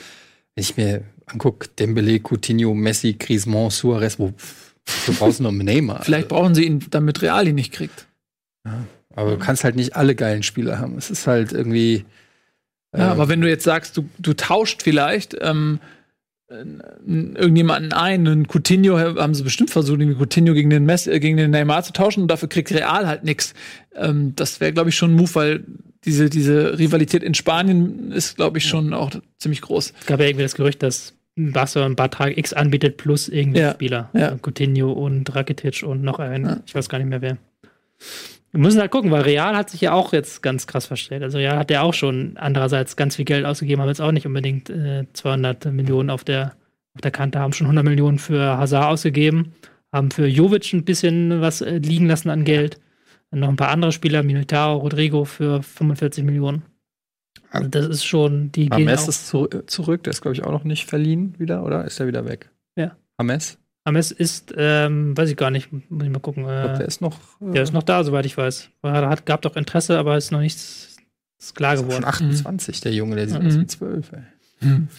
wenn 0.54 0.62
ich 0.62 0.76
mir 0.76 1.02
angucke, 1.26 1.68
Dembele, 1.78 2.20
Coutinho, 2.20 2.74
Messi, 2.74 3.14
Griezmann, 3.14 3.70
Suarez, 3.70 4.20
wo 4.20 4.32
du 5.06 5.12
brauchst 5.14 5.40
noch 5.40 5.50
einen 5.50 5.64
Neymar. 5.64 6.04
Vielleicht 6.04 6.28
brauchen 6.28 6.54
sie 6.54 6.64
ihn, 6.64 6.84
damit 6.90 7.22
Real 7.22 7.48
ihn 7.48 7.56
nicht 7.56 7.72
kriegt. 7.72 8.06
Aber 9.16 9.32
du 9.32 9.38
kannst 9.38 9.64
halt 9.64 9.76
nicht 9.76 9.96
alle 9.96 10.14
geilen 10.14 10.42
Spieler 10.42 10.78
haben. 10.78 10.96
Es 10.98 11.10
ist 11.10 11.26
halt 11.26 11.52
irgendwie. 11.52 12.04
Ja, 12.96 13.08
äh, 13.08 13.10
aber 13.10 13.28
wenn 13.28 13.40
du 13.40 13.48
jetzt 13.48 13.64
sagst, 13.64 13.96
du, 13.96 14.08
du 14.18 14.34
tauscht 14.34 14.82
vielleicht 14.82 15.36
ähm, 15.40 15.80
äh, 16.48 16.54
irgendjemanden 17.06 17.92
ein, 17.92 18.26
einen 18.28 18.46
Coutinho 18.46 18.98
haben 18.98 19.34
sie 19.34 19.42
bestimmt 19.42 19.70
versucht, 19.70 20.00
irgendwie 20.00 20.18
Coutinho 20.18 20.54
gegen 20.54 20.70
den, 20.70 20.84
Messi, 20.84 21.10
äh, 21.10 21.20
gegen 21.20 21.36
den 21.36 21.50
Neymar 21.50 21.82
zu 21.82 21.92
tauschen 21.92 22.22
und 22.22 22.28
dafür 22.28 22.48
kriegt 22.48 22.72
Real 22.72 23.06
halt 23.06 23.24
nichts. 23.24 23.54
Ähm, 23.96 24.34
das 24.36 24.60
wäre, 24.60 24.72
glaube 24.72 24.90
ich, 24.90 24.96
schon 24.96 25.12
ein 25.12 25.16
Move, 25.16 25.34
weil 25.34 25.64
diese, 26.04 26.28
diese 26.28 26.78
Rivalität 26.78 27.22
in 27.22 27.34
Spanien 27.34 28.12
ist, 28.12 28.36
glaube 28.36 28.58
ich, 28.58 28.66
schon 28.66 28.92
auch 28.92 29.10
ziemlich 29.38 29.62
groß. 29.62 29.92
Es 30.00 30.06
gab 30.06 30.20
ja 30.20 30.26
irgendwie 30.26 30.42
das 30.42 30.54
Gerücht, 30.54 30.82
dass 30.82 31.14
Barca 31.36 31.84
einen 31.84 31.96
Betrag 31.96 32.36
X 32.36 32.52
anbietet 32.52 32.96
plus 32.98 33.28
irgendwie 33.28 33.60
Ja. 33.60 33.72
Spieler. 33.72 34.10
Ja. 34.12 34.36
Coutinho 34.40 34.92
und 34.92 35.34
Rakitic 35.34 35.82
und 35.82 36.02
noch 36.02 36.18
einen, 36.18 36.44
Ja. 36.44 36.60
ich 36.66 36.74
weiß 36.74 36.88
gar 36.88 36.98
nicht 36.98 37.08
mehr 37.08 37.22
wer. 37.22 37.38
Wir 38.54 38.60
müssen 38.60 38.80
halt 38.80 38.92
gucken, 38.92 39.10
weil 39.10 39.22
Real 39.22 39.56
hat 39.56 39.70
sich 39.70 39.80
ja 39.80 39.92
auch 39.92 40.12
jetzt 40.12 40.40
ganz 40.40 40.68
krass 40.68 40.86
verstellt. 40.86 41.24
Also 41.24 41.38
Real 41.38 41.58
hat 41.58 41.72
ja 41.72 41.82
auch 41.82 41.92
schon 41.92 42.36
andererseits 42.36 42.94
ganz 42.94 43.16
viel 43.16 43.24
Geld 43.24 43.44
ausgegeben, 43.44 43.82
haben 43.82 43.88
jetzt 43.88 44.00
auch 44.00 44.12
nicht 44.12 44.28
unbedingt 44.28 44.70
äh, 44.70 45.06
200 45.12 45.72
Millionen 45.72 46.08
auf 46.08 46.22
der, 46.22 46.54
auf 46.94 47.00
der 47.00 47.10
Kante, 47.10 47.40
haben 47.40 47.52
schon 47.52 47.66
100 47.66 47.84
Millionen 47.84 48.20
für 48.20 48.56
Hazard 48.56 48.84
ausgegeben, 48.92 49.54
haben 49.92 50.12
für 50.12 50.28
Jovic 50.28 50.72
ein 50.72 50.84
bisschen 50.84 51.40
was 51.40 51.62
äh, 51.62 51.78
liegen 51.78 52.06
lassen 52.06 52.30
an 52.30 52.44
Geld. 52.44 52.78
Dann 53.32 53.40
noch 53.40 53.48
ein 53.48 53.56
paar 53.56 53.70
andere 53.70 53.90
Spieler, 53.90 54.22
Militao, 54.22 54.76
Rodrigo 54.76 55.24
für 55.24 55.60
45 55.60 56.22
Millionen. 56.22 56.62
Also 57.50 57.66
das 57.66 57.86
ist 57.86 58.04
schon, 58.04 58.52
die 58.52 58.68
Hames 58.70 59.08
ist 59.08 59.26
zu, 59.26 59.48
zurück, 59.66 60.04
der 60.04 60.12
ist, 60.12 60.22
glaube 60.22 60.36
ich, 60.36 60.44
auch 60.44 60.52
noch 60.52 60.62
nicht 60.62 60.88
verliehen 60.88 61.34
wieder, 61.38 61.64
oder? 61.64 61.84
Ist 61.84 61.98
der 61.98 62.06
wieder 62.06 62.24
weg? 62.24 62.50
Ja. 62.76 62.96
Hames? 63.18 63.58
Hames 63.86 64.10
ist, 64.10 64.54
ähm, 64.56 65.16
weiß 65.16 65.28
ich 65.30 65.36
gar 65.36 65.50
nicht, 65.50 65.70
muss 65.72 66.04
ich 66.04 66.10
mal 66.10 66.18
gucken. 66.20 66.44
Äh, 66.44 66.78
der 66.78 66.86
ist 66.86 67.00
noch. 67.00 67.18
äh, 67.40 67.52
der 67.52 67.62
ist 67.64 67.72
noch 67.72 67.82
da, 67.82 68.02
soweit 68.04 68.24
ich 68.26 68.36
weiß. 68.36 68.70
Er 68.82 69.08
hat, 69.08 69.26
gab 69.26 69.42
doch 69.42 69.56
Interesse, 69.56 69.98
aber 69.98 70.16
ist 70.16 70.32
noch 70.32 70.40
nichts 70.40 70.96
ist 71.38 71.54
klar 71.54 71.74
ist 71.74 71.80
auch 71.80 71.82
schon 71.82 71.88
geworden. 71.90 72.04
28, 72.06 72.80
der 72.80 72.92
Junge, 72.94 73.16
der 73.16 73.28
sieht 73.28 73.40
Mhm. 73.40 73.46
aus 73.48 73.58
wie 73.58 73.66
12, 73.66 74.12
ey. 74.12 74.22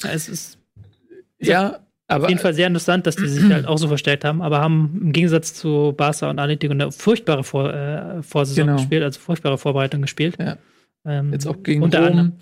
Ja, 0.03 0.09
es 0.11 0.29
ist 0.29 0.59
Ja, 1.39 1.79
aber 2.07 2.25
auf 2.25 2.29
jeden 2.29 2.39
Fall 2.41 2.53
sehr 2.53 2.67
interessant, 2.67 3.07
dass 3.07 3.15
die 3.15 3.27
sich 3.27 3.51
halt 3.51 3.65
auch 3.65 3.79
so 3.79 3.87
verstärkt 3.87 4.23
haben, 4.23 4.43
aber 4.43 4.59
haben 4.59 4.99
im 5.01 5.11
Gegensatz 5.11 5.55
zu 5.55 5.93
Barca 5.97 6.29
und 6.29 6.37
Atletico 6.37 6.71
eine 6.73 6.91
furchtbare 6.91 7.43
Vor 7.43 7.73
äh, 7.73 8.21
Vorsaison 8.21 8.67
Genau. 8.67 8.77
gespielt, 8.77 9.01
also 9.01 9.19
furchtbare 9.19 9.57
Vorbereitung 9.57 10.03
gespielt. 10.03 10.37
Ja. 10.39 10.57
Ähm, 11.05 11.31
jetzt 11.33 11.47
auch 11.47 11.63
gegen 11.63 11.81
unter 11.81 11.99
Rom. 11.99 12.07
anderem 12.07 12.33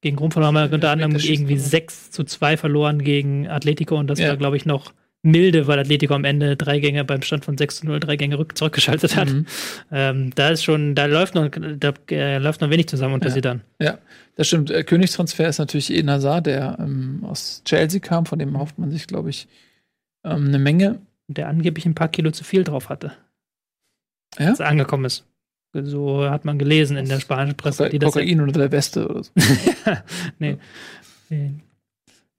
gegen 0.00 0.18
Rom 0.18 0.30
verloren 0.30 0.56
haben 0.56 0.70
wir 0.70 0.74
unter 0.74 0.90
anderem 0.90 1.12
irgendwie 1.16 1.54
verloren. 1.56 1.70
6 1.70 2.10
zu 2.12 2.22
2 2.24 2.56
verloren 2.56 3.02
gegen 3.02 3.48
Atletico 3.48 3.96
und 3.98 4.06
das 4.08 4.20
Ja. 4.20 4.28
war, 4.28 4.36
glaube 4.36 4.56
ich, 4.56 4.66
noch 4.66 4.92
milde, 5.22 5.66
weil 5.68 5.78
Atletico 5.78 6.14
am 6.14 6.24
Ende 6.24 6.56
drei 6.56 6.80
Gänge 6.80 7.04
beim 7.04 7.22
Stand 7.22 7.44
von 7.44 7.56
6 7.56 7.76
zu 7.80 7.86
0 7.86 8.00
drei 8.00 8.16
Gänge 8.16 8.38
rück 8.38 8.58
zurückgeschaltet 8.58 9.14
hat. 9.16 9.28
Mhm. 9.30 9.46
Ähm, 9.92 10.34
da 10.34 10.48
ist 10.50 10.64
schon, 10.64 10.94
da 10.94 11.06
läuft 11.06 11.34
noch, 11.34 11.48
da 11.48 11.92
äh, 12.10 12.38
läuft 12.38 12.60
noch 12.60 12.70
wenig 12.70 12.88
zusammen 12.88 13.14
unter 13.14 13.28
Ja. 13.28 13.34
sie 13.34 13.40
dann. 13.40 13.60
Ja, 13.80 13.98
das 14.34 14.48
stimmt. 14.48 14.70
Äh, 14.70 14.82
Königstransfer 14.82 15.48
ist 15.48 15.58
natürlich 15.58 15.90
Eden 15.92 16.10
Hazard, 16.10 16.46
der 16.46 16.76
ähm, 16.80 17.24
aus 17.24 17.62
Chelsea 17.64 18.00
kam, 18.00 18.26
von 18.26 18.38
dem 18.38 18.58
hofft 18.58 18.78
man 18.78 18.90
sich, 18.90 19.06
glaube 19.06 19.30
ich, 19.30 19.46
ähm, 20.24 20.48
eine 20.48 20.58
Menge. 20.58 21.00
Der 21.28 21.48
angeblich 21.48 21.86
ein 21.86 21.94
paar 21.94 22.08
Kilo 22.08 22.30
zu 22.32 22.42
viel 22.44 22.64
drauf 22.64 22.88
hatte. 22.88 23.12
Ja? 24.38 24.48
Als 24.48 24.60
er 24.60 24.68
angekommen 24.68 25.04
ist. 25.04 25.24
So 25.72 26.28
hat 26.28 26.44
man 26.44 26.58
gelesen 26.58 26.96
in 26.98 27.08
der 27.08 27.20
spanischen 27.20 27.56
Presse. 27.56 27.88
Die 27.88 27.98
das 27.98 28.12
Kokain 28.12 28.40
unter 28.40 28.58
der 28.58 28.72
Weste 28.72 29.08
oder 29.08 29.22
so. 29.22 29.30
nee. 30.38 30.58
Nee. 31.30 31.54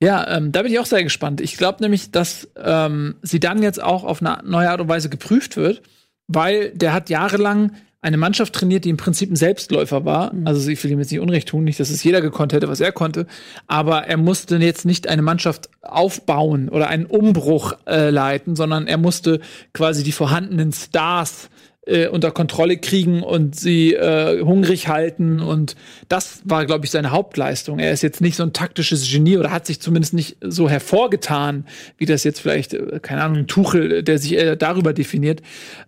Ja, 0.03 0.27
ähm, 0.35 0.51
da 0.51 0.63
bin 0.63 0.71
ich 0.73 0.79
auch 0.79 0.85
sehr 0.85 1.01
gespannt. 1.01 1.39
Ich 1.39 1.55
glaube 1.55 1.81
nämlich, 1.81 2.11
dass 2.11 2.49
ähm, 2.61 3.15
sie 3.21 3.39
dann 3.39 3.63
jetzt 3.63 3.81
auch 3.81 4.03
auf 4.03 4.21
eine 4.21 4.39
neue 4.43 4.69
Art 4.69 4.81
und 4.81 4.89
Weise 4.89 5.07
geprüft 5.07 5.55
wird, 5.55 5.81
weil 6.27 6.71
der 6.71 6.91
hat 6.91 7.09
jahrelang 7.09 7.71
eine 8.01 8.17
Mannschaft 8.17 8.51
trainiert, 8.51 8.83
die 8.83 8.89
im 8.89 8.97
Prinzip 8.97 9.31
ein 9.31 9.37
Selbstläufer 9.37 10.03
war. 10.03 10.33
Also 10.43 10.69
ich 10.69 10.83
will 10.83 10.91
ihm 10.91 10.99
jetzt 10.99 11.11
nicht 11.11 11.21
Unrecht 11.21 11.47
tun, 11.47 11.63
nicht, 11.63 11.79
dass 11.79 11.89
es 11.89 12.03
jeder 12.03 12.19
gekonnt 12.19 12.51
hätte, 12.51 12.67
was 12.67 12.81
er 12.81 12.91
konnte, 12.91 13.27
aber 13.67 14.03
er 14.03 14.17
musste 14.17 14.57
jetzt 14.57 14.83
nicht 14.83 15.07
eine 15.07 15.21
Mannschaft 15.21 15.69
aufbauen 15.81 16.67
oder 16.67 16.89
einen 16.89 17.05
Umbruch 17.05 17.71
äh, 17.87 18.09
leiten, 18.09 18.57
sondern 18.57 18.87
er 18.87 18.97
musste 18.97 19.39
quasi 19.71 20.03
die 20.03 20.11
vorhandenen 20.11 20.73
Stars 20.73 21.49
äh, 21.85 22.07
unter 22.07 22.31
Kontrolle 22.31 22.77
kriegen 22.77 23.23
und 23.23 23.55
sie 23.55 23.93
äh, 23.93 24.41
hungrig 24.41 24.87
halten. 24.87 25.39
Und 25.39 25.75
das 26.07 26.41
war, 26.45 26.65
glaube 26.65 26.85
ich, 26.85 26.91
seine 26.91 27.11
Hauptleistung. 27.11 27.79
Er 27.79 27.91
ist 27.91 28.03
jetzt 28.03 28.21
nicht 28.21 28.35
so 28.35 28.43
ein 28.43 28.53
taktisches 28.53 29.09
Genie 29.09 29.37
oder 29.37 29.51
hat 29.51 29.65
sich 29.65 29.81
zumindest 29.81 30.13
nicht 30.13 30.37
so 30.41 30.69
hervorgetan, 30.69 31.65
wie 31.97 32.05
das 32.05 32.23
jetzt 32.23 32.39
vielleicht, 32.39 32.73
äh, 32.73 32.99
keine 33.01 33.23
Ahnung, 33.23 33.47
Tuchel, 33.47 34.03
der 34.03 34.17
sich 34.17 34.37
äh, 34.37 34.55
darüber 34.55 34.93
definiert. 34.93 35.41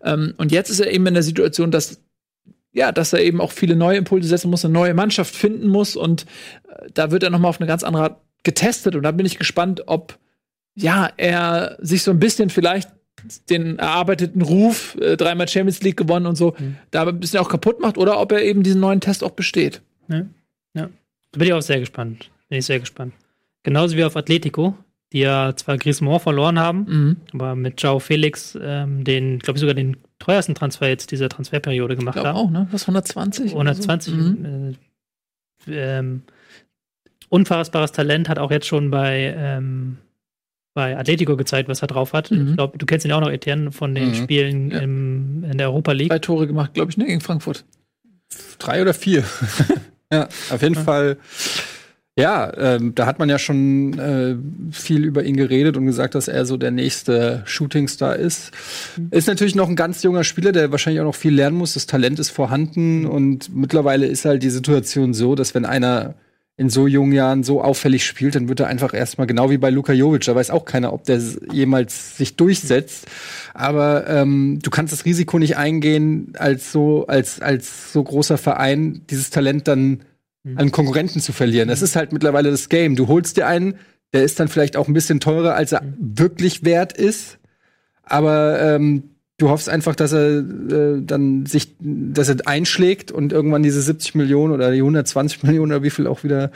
Ähm, 0.03 0.33
und 0.37 0.51
jetzt 0.51 0.69
ist 0.69 0.79
er 0.79 0.91
eben 0.91 1.05
in 1.07 1.13
der 1.13 1.23
Situation, 1.23 1.71
dass 1.71 2.01
ja, 2.73 2.91
dass 2.91 3.13
er 3.13 3.21
eben 3.21 3.39
auch 3.39 3.53
viele 3.53 3.77
neue 3.77 3.97
Impulse 3.97 4.27
setzen 4.27 4.49
muss, 4.49 4.65
eine 4.65 4.73
neue 4.73 4.93
Mannschaft 4.93 5.33
finden 5.33 5.69
muss 5.69 5.95
und 5.95 6.25
äh, 6.67 6.87
da 6.93 7.09
wird 7.09 7.23
er 7.23 7.29
noch 7.29 7.39
mal 7.39 7.47
auf 7.47 7.61
eine 7.61 7.67
ganz 7.67 7.83
andere 7.83 8.03
Art 8.03 8.21
getestet 8.43 8.95
und 8.95 9.03
da 9.03 9.11
bin 9.11 9.25
ich 9.25 9.37
gespannt, 9.37 9.83
ob 9.87 10.19
ja, 10.75 11.09
er 11.15 11.77
sich 11.79 12.03
so 12.03 12.11
ein 12.11 12.19
bisschen 12.19 12.49
vielleicht 12.49 12.89
den 13.49 13.79
erarbeiteten 13.79 14.41
Ruf, 14.41 14.95
äh, 15.01 15.17
dreimal 15.17 15.47
Champions 15.47 15.81
League 15.81 15.97
gewonnen 15.97 16.25
und 16.25 16.35
so, 16.35 16.55
da 16.91 17.03
ein 17.07 17.19
bisschen 17.19 17.39
auch 17.39 17.49
kaputt 17.49 17.79
macht 17.79 17.97
oder 17.97 18.19
ob 18.19 18.31
er 18.31 18.43
eben 18.43 18.63
diesen 18.63 18.81
neuen 18.81 19.01
Test 19.01 19.23
auch 19.23 19.31
besteht. 19.31 19.81
Ja. 20.07 20.25
ja. 20.73 20.89
Da 21.31 21.37
bin 21.39 21.47
ich 21.47 21.53
auch 21.53 21.61
sehr 21.61 21.79
gespannt. 21.79 22.29
Bin 22.49 22.59
ich 22.59 22.65
sehr 22.65 22.79
gespannt. 22.79 23.13
Genauso 23.63 23.97
wie 23.97 24.03
auf 24.03 24.15
Atletico, 24.15 24.75
die 25.13 25.19
ja 25.19 25.53
zwar 25.55 25.77
Griezmann 25.77 26.19
verloren 26.19 26.59
haben, 26.59 26.85
Mhm. 26.87 27.15
aber 27.33 27.55
mit 27.55 27.81
Joao 27.81 27.99
Felix 27.99 28.53
den, 28.53 29.39
glaube 29.39 29.57
ich, 29.57 29.59
sogar 29.61 29.73
den 29.75 29.97
teuersten 30.19 30.55
Transfer 30.55 30.87
jetzt 30.87 31.11
dieser 31.11 31.29
Transferperiode 31.29 31.93
Ich 31.93 31.99
gemacht 31.99 32.13
glaube 32.15 32.29
haben. 32.29 32.35
auch, 32.37 32.49
ne? 32.51 32.67
Was 32.71 32.83
120? 32.83 33.53
oder 33.53 33.71
120. 33.71 34.13
So? 34.13 34.19
Mhm. 34.19 34.75
Äh, 35.67 35.71
ähm, 35.97 36.21
unfassbares 37.29 37.91
Talent 37.91 38.29
hat 38.29 38.39
auch 38.39 38.51
jetzt 38.51 38.67
schon 38.67 38.91
bei, 38.91 39.33
ähm, 39.37 39.97
bei 40.75 40.95
Atletico 40.95 41.35
gezeigt, 41.37 41.67
was 41.69 41.81
er 41.81 41.87
drauf 41.87 42.13
hat. 42.13 42.29
Mhm. 42.29 42.49
Ich 42.49 42.55
glaube, 42.57 42.77
du 42.77 42.85
kennst 42.85 43.05
ihn 43.05 43.11
auch 43.13 43.21
noch, 43.21 43.31
Etienne, 43.31 43.71
von 43.71 43.95
den 43.95 44.09
Mhm. 44.09 44.13
Spielen 44.15 44.71
Ja. 44.71 44.79
im, 44.81 45.43
in 45.51 45.57
der 45.57 45.69
Europa 45.69 45.93
League. 45.93 46.09
Drei 46.09 46.19
Tore 46.19 46.45
gemacht, 46.45 46.73
glaube 46.75 46.91
ich, 46.91 46.97
ne? 46.97 47.05
Gegen 47.05 47.21
Frankfurt. 47.21 47.63
Drei 48.59 48.81
oder 48.81 48.93
vier. 48.93 49.23
ja, 50.13 50.27
auf 50.51 50.61
jeden 50.61 50.75
Fall. 50.75 51.17
Ja, 52.17 52.53
ähm, 52.57 52.95
da 52.95 53.05
hat 53.07 53.19
man 53.19 53.27
ja 53.27 53.37
schon 53.37 53.99
äh, 53.99 54.35
viel 54.71 55.03
über 55.03 55.23
ihn 55.23 55.35
geredet 55.35 55.75
und 55.75 55.85
gesagt, 55.85 56.15
dass 56.15 56.29
er 56.29 56.45
so 56.45 56.55
der 56.55 56.71
nächste 56.71 57.43
Shootingstar 57.45 58.15
ist. 58.15 58.51
Ist 59.11 59.27
natürlich 59.27 59.55
noch 59.55 59.67
ein 59.67 59.75
ganz 59.75 60.01
junger 60.01 60.23
Spieler, 60.23 60.53
der 60.53 60.71
wahrscheinlich 60.71 61.01
auch 61.01 61.05
noch 61.05 61.15
viel 61.15 61.33
lernen 61.35 61.57
muss. 61.57 61.73
Das 61.73 61.87
Talent 61.87 62.19
ist 62.19 62.29
vorhanden 62.29 63.05
und 63.05 63.53
mittlerweile 63.53 64.07
ist 64.07 64.23
halt 64.23 64.43
die 64.43 64.49
Situation 64.49 65.13
so, 65.13 65.35
dass 65.35 65.55
wenn 65.55 65.65
einer 65.65 66.15
in 66.57 66.69
so 66.69 66.87
jungen 66.87 67.11
Jahren 67.11 67.43
so 67.43 67.61
auffällig 67.61 68.05
spielt, 68.05 68.35
dann 68.35 68.47
wird 68.47 68.61
er 68.61 68.67
einfach 68.67 68.93
erstmal 68.93 69.27
genau 69.27 69.49
wie 69.49 69.57
bei 69.57 69.69
Luka 69.69 69.91
Jovic, 69.91 70.23
da 70.23 70.35
weiß 70.35 70.51
auch 70.51 70.63
keiner, 70.63 70.93
ob 70.93 71.03
der 71.03 71.19
jemals 71.51 72.17
sich 72.17 72.37
durchsetzt. 72.37 73.07
Aber 73.53 74.07
ähm, 74.07 74.59
du 74.61 74.69
kannst 74.69 74.93
das 74.93 75.03
Risiko 75.03 75.37
nicht 75.37 75.57
eingehen, 75.57 76.33
als 76.37 76.71
so, 76.71 77.07
als, 77.07 77.41
als 77.41 77.91
so 77.91 78.01
großer 78.03 78.37
Verein 78.37 79.01
dieses 79.09 79.29
Talent 79.31 79.67
dann 79.67 80.03
an 80.55 80.71
Konkurrenten 80.71 81.21
zu 81.21 81.33
verlieren. 81.33 81.67
Das 81.67 81.81
ist 81.81 81.95
halt 81.95 82.13
mittlerweile 82.13 82.51
das 82.51 82.69
Game. 82.69 82.95
Du 82.95 83.07
holst 83.07 83.35
dir 83.35 83.47
einen, 83.47 83.75
der 84.13 84.23
ist 84.23 84.39
dann 84.39 84.47
vielleicht 84.47 84.77
auch 84.77 84.87
ein 84.87 84.93
bisschen 84.93 85.19
teurer, 85.19 85.55
als 85.55 85.71
er 85.71 85.81
wirklich 85.97 86.63
wert 86.63 86.93
ist. 86.93 87.39
Aber 88.03 88.61
ähm, 88.61 89.14
du 89.37 89.49
hoffst 89.49 89.67
einfach, 89.67 89.95
dass 89.95 90.13
er 90.13 90.39
äh, 90.39 91.01
dann 91.01 91.45
sich, 91.45 91.75
dass 91.79 92.29
er 92.29 92.37
einschlägt 92.45 93.11
und 93.11 93.33
irgendwann 93.33 93.63
diese 93.63 93.81
70 93.81 94.15
Millionen 94.15 94.53
oder 94.53 94.71
die 94.71 94.79
120 94.79 95.43
Millionen 95.43 95.73
oder 95.73 95.83
wie 95.83 95.89
viel 95.89 96.07
auch 96.07 96.23
wieder 96.23 96.51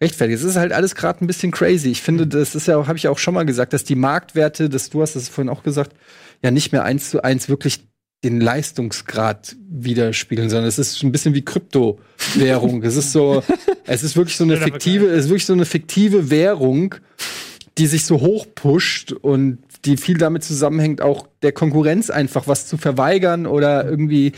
rechtfertigt. 0.00 0.40
Es 0.40 0.44
ist 0.44 0.56
halt 0.56 0.72
alles 0.72 0.94
gerade 0.94 1.22
ein 1.24 1.26
bisschen 1.26 1.50
crazy. 1.50 1.90
Ich 1.90 2.02
finde, 2.02 2.26
das 2.26 2.54
ist 2.54 2.66
ja, 2.66 2.86
habe 2.86 2.96
ich 2.96 3.04
ja 3.04 3.10
auch 3.10 3.18
schon 3.18 3.34
mal 3.34 3.44
gesagt, 3.44 3.72
dass 3.72 3.84
die 3.84 3.96
Marktwerte, 3.96 4.68
dass 4.68 4.88
du 4.88 5.02
hast 5.02 5.14
das 5.14 5.28
vorhin 5.28 5.50
auch 5.50 5.62
gesagt, 5.62 5.94
ja 6.42 6.50
nicht 6.50 6.72
mehr 6.72 6.84
eins 6.84 7.10
zu 7.10 7.22
eins 7.22 7.48
wirklich 7.48 7.84
den 8.24 8.40
Leistungsgrad 8.40 9.56
widerspiegeln, 9.68 10.48
sondern 10.48 10.68
es 10.68 10.78
ist 10.78 11.02
ein 11.02 11.10
bisschen 11.10 11.34
wie 11.34 11.44
Kryptowährung. 11.44 12.82
es 12.84 12.96
ist 12.96 13.12
so, 13.12 13.42
es 13.84 14.04
ist 14.04 14.16
wirklich 14.16 14.36
so 14.36 14.44
eine 14.44 14.56
fiktive, 14.56 15.06
es 15.06 15.24
ist 15.24 15.30
wirklich 15.30 15.46
so 15.46 15.52
eine 15.52 15.64
fiktive 15.64 16.30
Währung, 16.30 16.94
die 17.78 17.86
sich 17.86 18.04
so 18.04 18.20
hoch 18.20 18.46
pusht 18.54 19.12
und 19.12 19.58
die 19.84 19.96
viel 19.96 20.18
damit 20.18 20.44
zusammenhängt, 20.44 21.00
auch 21.00 21.26
der 21.42 21.52
Konkurrenz 21.52 22.10
einfach 22.10 22.46
was 22.46 22.66
zu 22.66 22.76
verweigern 22.76 23.46
oder 23.46 23.84
irgendwie 23.88 24.32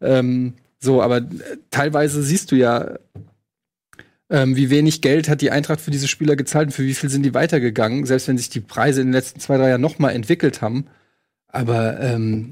ähm, 0.00 0.54
so. 0.78 1.02
Aber 1.02 1.18
äh, 1.18 1.24
teilweise 1.70 2.22
siehst 2.22 2.52
du 2.52 2.56
ja, 2.56 2.98
ähm, 4.30 4.56
wie 4.56 4.70
wenig 4.70 5.00
Geld 5.00 5.28
hat 5.28 5.40
die 5.40 5.50
Eintracht 5.50 5.80
für 5.80 5.90
diese 5.90 6.08
Spieler 6.08 6.36
gezahlt 6.36 6.68
und 6.68 6.72
für 6.72 6.84
wie 6.84 6.94
viel 6.94 7.10
sind 7.10 7.22
die 7.22 7.34
weitergegangen, 7.34 8.04
selbst 8.04 8.28
wenn 8.28 8.38
sich 8.38 8.50
die 8.50 8.60
Preise 8.60 9.00
in 9.00 9.08
den 9.08 9.14
letzten 9.14 9.40
zwei, 9.40 9.56
drei 9.56 9.70
Jahren 9.70 9.80
noch 9.80 9.98
mal 9.98 10.10
entwickelt 10.10 10.60
haben. 10.60 10.86
Aber 11.48 11.98
ähm, 12.00 12.50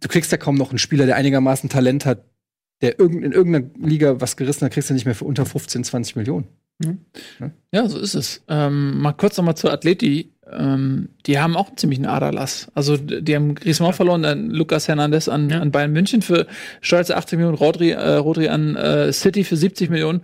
du 0.00 0.08
kriegst 0.08 0.32
ja 0.32 0.38
kaum 0.38 0.56
noch 0.56 0.70
einen 0.70 0.78
Spieler, 0.78 1.06
der 1.06 1.16
einigermaßen 1.16 1.70
Talent 1.70 2.06
hat, 2.06 2.24
der 2.80 2.98
in 2.98 3.32
irgendeiner 3.32 3.70
Liga 3.78 4.20
was 4.20 4.36
gerissen 4.36 4.64
hat, 4.64 4.72
kriegst 4.72 4.90
du 4.90 4.94
nicht 4.94 5.06
mehr 5.06 5.14
für 5.14 5.24
unter 5.24 5.46
15, 5.46 5.84
20 5.84 6.16
Millionen. 6.16 6.48
Ja, 7.72 7.88
so 7.88 7.98
ist 7.98 8.14
es. 8.14 8.42
Ähm, 8.48 8.98
mal 9.00 9.12
kurz 9.12 9.36
noch 9.36 9.44
mal 9.44 9.54
zur 9.54 9.72
Atleti. 9.72 10.32
Ähm, 10.50 11.08
die 11.26 11.38
haben 11.38 11.56
auch 11.56 11.74
ziemlich 11.76 11.98
einen 11.98 12.08
Aderlass. 12.08 12.70
Also 12.74 12.96
die 12.96 13.34
haben 13.34 13.54
Griezmann 13.54 13.92
verloren, 13.94 14.22
dann 14.22 14.50
Lucas 14.50 14.88
Hernandez 14.88 15.28
an, 15.28 15.48
Ja. 15.48 15.60
an 15.60 15.70
Bayern 15.70 15.92
München 15.92 16.20
für 16.22 16.46
stolze 16.80 17.16
80 17.16 17.38
Millionen, 17.38 17.56
Rodri, 17.56 17.90
äh, 17.92 18.14
Rodri 18.16 18.48
an 18.48 18.76
äh, 18.76 19.12
City 19.12 19.44
für 19.44 19.56
70 19.56 19.88
Millionen. 19.90 20.22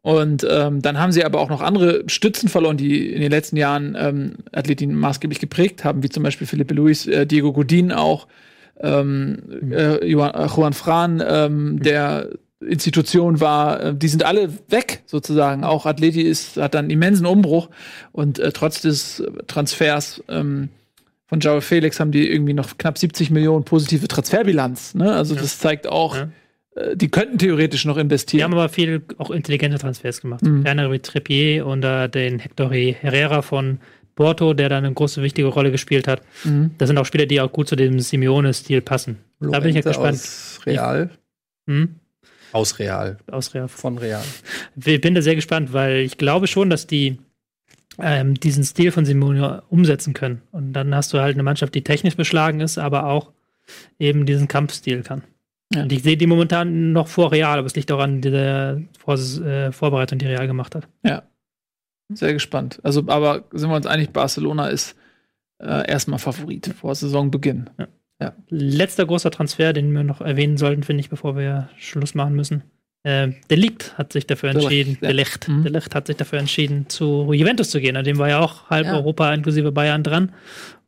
Und 0.00 0.46
ähm, 0.48 0.80
dann 0.80 0.98
haben 0.98 1.12
sie 1.12 1.24
aber 1.24 1.40
auch 1.40 1.50
noch 1.50 1.60
andere 1.60 2.04
Stützen 2.06 2.48
verloren, 2.48 2.76
die 2.76 3.12
in 3.12 3.20
den 3.20 3.30
letzten 3.30 3.56
Jahren 3.56 3.96
ähm, 3.98 4.32
Atleti 4.52 4.86
maßgeblich 4.86 5.38
geprägt 5.38 5.84
haben, 5.84 6.02
wie 6.02 6.08
zum 6.08 6.22
Beispiel 6.22 6.46
Felipe 6.46 6.72
Luis, 6.72 7.06
äh, 7.06 7.26
Diego 7.26 7.52
Godin 7.52 7.92
auch, 7.92 8.26
ähm, 8.80 9.38
äh, 9.70 10.06
Juan, 10.06 10.34
äh, 10.34 10.46
Juan 10.46 10.72
Fran, 10.72 11.22
ähm, 11.26 11.82
der 11.82 12.30
Institution 12.60 13.40
war, 13.40 13.80
äh, 13.82 13.94
die 13.94 14.08
sind 14.08 14.24
alle 14.24 14.50
weg 14.68 15.02
sozusagen. 15.06 15.64
Auch 15.64 15.86
Atleti 15.86 16.22
ist, 16.22 16.56
hat 16.56 16.74
dann 16.74 16.86
einen 16.86 16.90
immensen 16.90 17.26
Umbruch 17.26 17.68
und 18.12 18.38
äh, 18.38 18.52
trotz 18.52 18.82
des 18.82 19.22
Transfers 19.46 20.22
ähm, 20.28 20.68
von 21.26 21.40
Joao 21.40 21.60
Felix 21.60 22.00
haben 22.00 22.10
die 22.10 22.28
irgendwie 22.30 22.54
noch 22.54 22.78
knapp 22.78 22.98
70 22.98 23.30
Millionen 23.30 23.64
positive 23.64 24.08
Transferbilanz. 24.08 24.94
Ne? 24.94 25.12
Also 25.12 25.34
das 25.34 25.58
zeigt 25.58 25.86
auch, 25.86 26.16
Ja. 26.16 26.28
äh, 26.74 26.96
die 26.96 27.08
könnten 27.08 27.38
theoretisch 27.38 27.84
noch 27.84 27.94
Die 27.96 28.00
investieren. 28.00 28.44
haben 28.44 28.54
aber 28.54 28.68
viel 28.68 29.02
auch 29.18 29.30
intelligente 29.30 29.78
Transfers 29.78 30.20
gemacht. 30.20 30.42
Mhm. 30.42 30.64
Kleinere 30.64 30.90
wie 30.92 30.98
Trippier 30.98 31.66
und 31.66 31.84
äh, 31.84 32.08
den 32.08 32.38
Hector 32.38 32.72
Herrera 32.72 33.42
von 33.42 33.78
Porto, 34.16 34.52
der 34.52 34.68
dann 34.68 34.84
eine 34.84 34.92
große, 34.94 35.22
wichtige 35.22 35.46
Rolle 35.46 35.70
gespielt 35.70 36.08
hat. 36.08 36.22
Mhm. 36.42 36.72
Das 36.78 36.88
sind 36.88 36.98
auch 36.98 37.04
Spieler, 37.06 37.26
die 37.26 37.40
auch 37.40 37.52
gut 37.52 37.68
zu 37.68 37.76
dem 37.76 38.00
Simeone-Stil 38.00 38.80
passen. 38.80 39.18
Da 39.38 39.60
bin 39.60 39.68
ich 39.70 39.76
ja 39.76 39.82
gespannt. 39.82 40.20
Real. 40.66 41.10
Hm? 41.68 41.94
Aus 42.52 42.78
Real. 42.78 43.18
Aus 43.30 43.54
Real. 43.54 43.68
Von 43.68 43.98
Real. 43.98 44.22
Ich 44.76 45.00
bin 45.00 45.14
da 45.14 45.22
sehr 45.22 45.34
gespannt, 45.34 45.72
weil 45.72 45.98
ich 45.98 46.18
glaube 46.18 46.46
schon, 46.46 46.70
dass 46.70 46.86
die 46.86 47.18
ähm, 47.98 48.34
diesen 48.34 48.64
Stil 48.64 48.92
von 48.92 49.04
Simone 49.04 49.62
umsetzen 49.68 50.14
können. 50.14 50.42
Und 50.52 50.72
dann 50.72 50.94
hast 50.94 51.12
du 51.12 51.18
halt 51.18 51.34
eine 51.34 51.42
Mannschaft, 51.42 51.74
die 51.74 51.82
technisch 51.82 52.16
beschlagen 52.16 52.60
ist, 52.60 52.78
aber 52.78 53.06
auch 53.06 53.32
eben 53.98 54.26
diesen 54.26 54.48
Kampfstil 54.48 55.02
kann. 55.02 55.24
Ja. 55.74 55.82
Und 55.82 55.92
ich 55.92 56.02
sehe 56.02 56.16
die 56.16 56.26
momentan 56.26 56.92
noch 56.92 57.08
vor 57.08 57.32
Real, 57.32 57.58
aber 57.58 57.66
es 57.66 57.76
liegt 57.76 57.92
auch 57.92 57.98
an 57.98 58.22
der 58.22 58.82
vor 58.98 59.14
äh, 59.16 59.72
Vorbereitung, 59.72 60.18
die 60.18 60.26
Real 60.26 60.46
gemacht 60.46 60.74
hat. 60.74 60.88
Sehr 62.10 62.32
gespannt. 62.32 62.80
Also, 62.82 63.04
aber 63.08 63.44
sind 63.52 63.68
wir 63.68 63.76
uns 63.76 63.86
einig, 63.86 64.12
Barcelona 64.12 64.68
ist 64.68 64.96
äh, 65.58 65.86
erstmal 65.86 66.18
Favorit 66.18 66.68
vor 66.68 66.94
Saisonbeginn. 66.94 67.68
Letzter 68.48 69.06
großer 69.06 69.30
Transfer, 69.30 69.72
den 69.72 69.92
wir 69.92 70.02
noch 70.02 70.20
erwähnen 70.20 70.56
sollten, 70.56 70.82
finde 70.82 71.00
ich, 71.02 71.10
bevor 71.10 71.36
wir 71.36 71.68
Schluss 71.78 72.14
machen 72.14 72.34
müssen. 72.34 72.62
äh, 73.04 73.28
Delikt 73.48 73.96
hat 73.96 74.12
sich 74.12 74.26
dafür 74.26 74.50
entschieden, 74.50 74.98
ja. 75.00 75.08
Delicht, 75.08 75.48
Mhm. 75.48 75.62
Delicht 75.62 75.94
hat 75.94 76.08
sich 76.08 76.16
dafür 76.16 76.40
entschieden, 76.40 76.88
zu 76.88 77.32
Juventus 77.32 77.70
zu 77.70 77.80
gehen. 77.80 77.96
An 77.96 78.04
dem 78.04 78.18
war 78.18 78.28
ja 78.28 78.40
auch 78.40 78.68
halb 78.70 78.86
Ja. 78.86 78.96
Europa 78.96 79.32
inklusive 79.32 79.70
Bayern 79.70 80.02
dran. 80.02 80.32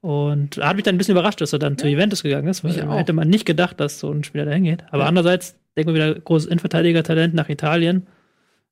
Und 0.01 0.57
hat 0.59 0.75
mich 0.77 0.85
dann 0.85 0.97
ein 0.97 0.99
bisschen 0.99 1.13
überrascht, 1.13 1.41
dass 1.41 1.53
er 1.53 1.59
dann 1.61 1.79
zu 1.79 1.87
Juventus 1.87 2.23
gegangen 2.25 2.49
ist, 2.49 2.65
weil 2.65 2.73
hätte 2.99 3.13
man 3.13 3.29
nicht 3.29 3.45
gedacht, 3.47 3.79
dass 3.79 4.01
so 4.01 4.11
ein 4.11 4.25
Spieler 4.25 4.45
dahin 4.47 4.65
geht. 4.65 4.83
Aber 4.91 5.03
Ja. 5.05 5.09
andererseits 5.09 5.55
denken 5.77 5.95
wir 5.95 6.03
wieder 6.11 6.21
großes 6.21 6.49
Innenverteidiger-Talent 6.49 7.33
nach 7.35 7.49
Italien. 7.49 8.07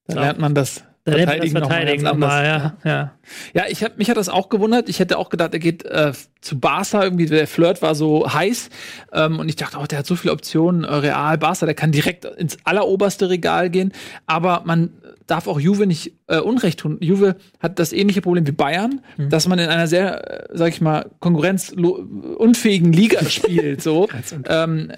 Da 0.09 0.21
lernt 0.21 0.41
man 0.41 0.55
das 0.55 0.83
Verteidigen 1.13 2.05
ganz 2.05 2.19
nochmal, 2.19 2.45
ja. 2.45 2.77
ja. 2.85 3.13
Ja, 3.55 3.65
ich 3.69 3.83
hab, 3.83 3.99
mich 3.99 4.11
hat 4.11 4.17
das 4.17 4.29
auch 4.29 4.49
gewundert. 4.49 4.89
Ich 4.89 5.01
hätte 5.01 5.19
auch 5.19 5.29
gedacht, 5.29 5.53
er 5.53 5.59
geht 5.59 5.85
äh, 5.85 6.13
zu 6.41 6.59
Barca 6.59 7.03
irgendwie. 7.03 7.27
Der 7.27 7.47
Flirt 7.47 7.83
war 7.83 7.95
so 7.95 8.33
heiß. 8.33 8.71
Ähm, 9.13 9.39
und 9.39 9.49
ich 9.49 9.57
dachte, 9.57 9.79
oh, 9.81 9.87
der 9.87 9.99
hat 9.99 10.07
so 10.07 10.17
viele 10.17 10.33
Optionen. 10.33 10.85
Äh, 10.85 10.95
Real, 10.95 11.39
Barca, 11.39 11.67
der 11.67 11.75
kann 11.75 11.93
direkt 11.93 12.25
ins 12.25 12.57
alleroberste 12.65 13.29
Regal 13.29 13.71
gehen. 13.71 13.93
Aber 14.27 14.63
man 14.65 14.91
darf 15.27 15.47
auch 15.47 15.61
Juve 15.61 15.87
nicht 15.87 16.15
äh, 16.27 16.39
Unrecht 16.39 16.81
tun. 16.81 16.99
Juve 17.01 17.37
hat 17.61 17.79
das 17.79 17.93
ähnliche 17.93 18.23
Problem 18.23 18.47
wie 18.47 18.53
Bayern, 18.53 19.03
dass 19.29 19.47
man 19.47 19.59
in 19.59 19.69
einer 19.69 19.87
sehr, 19.87 20.51
äh, 20.51 20.57
sag 20.57 20.69
ich 20.71 20.81
mal, 20.81 21.11
konkurrenzunfähigen 21.21 22.93
Liga 22.93 23.25
spielt. 23.29 23.83
So. 23.83 24.09
ähm, 24.49 24.91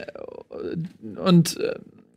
und 1.16 1.58
äh, 1.58 1.74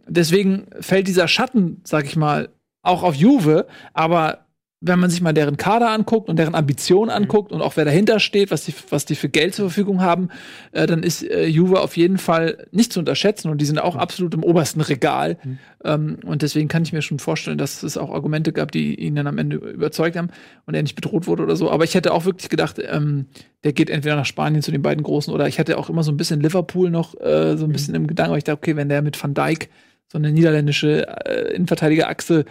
deswegen 0.07 0.67
fällt 0.79 1.07
dieser 1.07 1.27
Schatten, 1.27 1.81
sag 1.83 2.05
ich 2.05 2.15
mal, 2.15 2.49
auch 2.83 3.03
auf 3.03 3.15
Juve, 3.15 3.65
aber 3.93 4.45
wenn 4.85 4.99
man 4.99 5.09
sich 5.09 5.21
mal 5.21 5.33
deren 5.33 5.55
Kader 5.55 5.91
anguckt 5.91 6.27
und 6.27 6.37
deren 6.37 6.55
Ambitionen 6.55 7.09
anguckt 7.09 7.53
und 7.53 7.61
auch 7.61 7.77
wer 7.77 7.85
dahinter 7.85 8.19
steht, 8.19 8.51
was 8.51 8.65
die, 8.65 8.73
was 8.89 9.05
die 9.05 9.15
für 9.15 9.29
Geld 9.29 9.55
zur 9.55 9.69
Verfügung 9.69 10.01
haben, 10.01 10.27
äh, 10.73 10.85
dann 10.85 11.03
ist 11.03 11.23
äh, 11.23 11.45
Juve 11.45 11.79
auf 11.79 11.95
jeden 11.95 12.17
Fall 12.17 12.67
nicht 12.71 12.91
zu 12.91 12.99
unterschätzen 12.99 13.49
und 13.49 13.61
die 13.61 13.65
sind 13.65 13.79
auch 13.79 13.95
absolut 13.95 14.33
im 14.33 14.43
obersten 14.43 14.81
Regal. 14.81 15.37
Ähm, 15.85 16.17
und 16.25 16.41
deswegen 16.41 16.67
kann 16.67 16.83
ich 16.83 16.91
mir 16.91 17.01
schon 17.01 17.19
vorstellen, 17.19 17.57
dass 17.57 17.81
es 17.81 17.97
auch 17.97 18.11
Argumente 18.11 18.51
gab, 18.51 18.73
die 18.73 18.95
ihn 18.95 19.15
dann 19.15 19.27
am 19.27 19.37
Ende 19.37 19.55
überzeugt 19.55 20.17
haben 20.17 20.27
und 20.65 20.73
er 20.73 20.83
nicht 20.83 20.95
bedroht 20.95 21.27
wurde 21.27 21.43
oder 21.43 21.55
so. 21.55 21.71
Aber 21.71 21.85
ich 21.85 21.95
hätte 21.95 22.13
auch 22.13 22.25
wirklich 22.25 22.49
gedacht, 22.49 22.77
ähm, 22.85 23.27
der 23.63 23.71
geht 23.71 23.89
entweder 23.89 24.17
nach 24.17 24.25
Spanien 24.25 24.61
zu 24.61 24.71
den 24.71 24.81
beiden 24.81 25.03
Großen 25.03 25.33
oder 25.33 25.47
ich 25.47 25.59
hatte 25.59 25.77
auch 25.77 25.89
immer 25.89 26.03
so 26.03 26.11
ein 26.11 26.17
bisschen 26.17 26.41
Liverpool 26.41 26.89
noch 26.89 27.17
äh, 27.21 27.55
so 27.55 27.63
ein 27.63 27.71
bisschen 27.71 27.95
im 27.95 28.05
Gedanken, 28.05 28.31
aber 28.31 28.37
ich 28.37 28.43
dachte, 28.43 28.57
okay, 28.57 28.75
wenn 28.75 28.89
der 28.89 29.01
mit 29.01 29.21
Van 29.21 29.33
Dijk 29.33 29.69
so 30.13 30.19
eine 30.19 30.31
niederländische 30.31 31.07
äh, 31.25 31.55
Innenverteidigerachse 31.55 32.45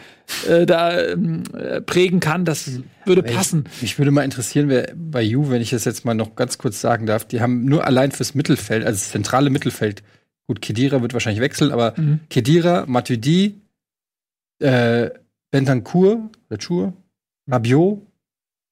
äh, 0.48 0.66
da 0.66 1.00
ähm, 1.00 1.44
äh, 1.56 1.80
prägen 1.80 2.18
kann, 2.18 2.44
das 2.44 2.80
würde 3.04 3.22
Mich- 3.22 3.32
passen. 3.34 3.64
Mich 3.80 3.96
würde 3.98 4.10
mal 4.10 4.24
interessieren, 4.24 4.68
wer 4.68 4.92
bei 4.96 5.22
Juve, 5.22 5.50
wenn 5.52 5.62
ich 5.62 5.70
das 5.70 5.84
jetzt 5.84 6.04
mal 6.04 6.14
noch 6.14 6.34
ganz 6.34 6.58
kurz 6.58 6.80
sagen 6.80 7.06
darf, 7.06 7.24
die 7.24 7.40
haben 7.40 7.64
nur 7.64 7.86
allein 7.86 8.10
fürs 8.10 8.34
Mittelfeld, 8.34 8.84
also 8.84 8.96
das 8.98 9.10
zentrale 9.10 9.48
Mittelfeld, 9.48 10.02
gut, 10.48 10.60
Kedira 10.60 11.00
wird 11.02 11.12
wahrscheinlich 11.12 11.40
wechseln, 11.40 11.70
aber 11.70 11.94
Mhm. 11.96 12.18
Kedira, 12.28 12.84
Matuidi, 12.86 13.60
äh, 14.58 15.10
Bentancur, 15.52 16.30
Rabiot, 17.48 18.02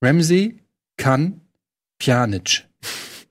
Ramsey, 0.03 0.59
Kann, 0.97 1.41
Pjanic. 1.99 2.67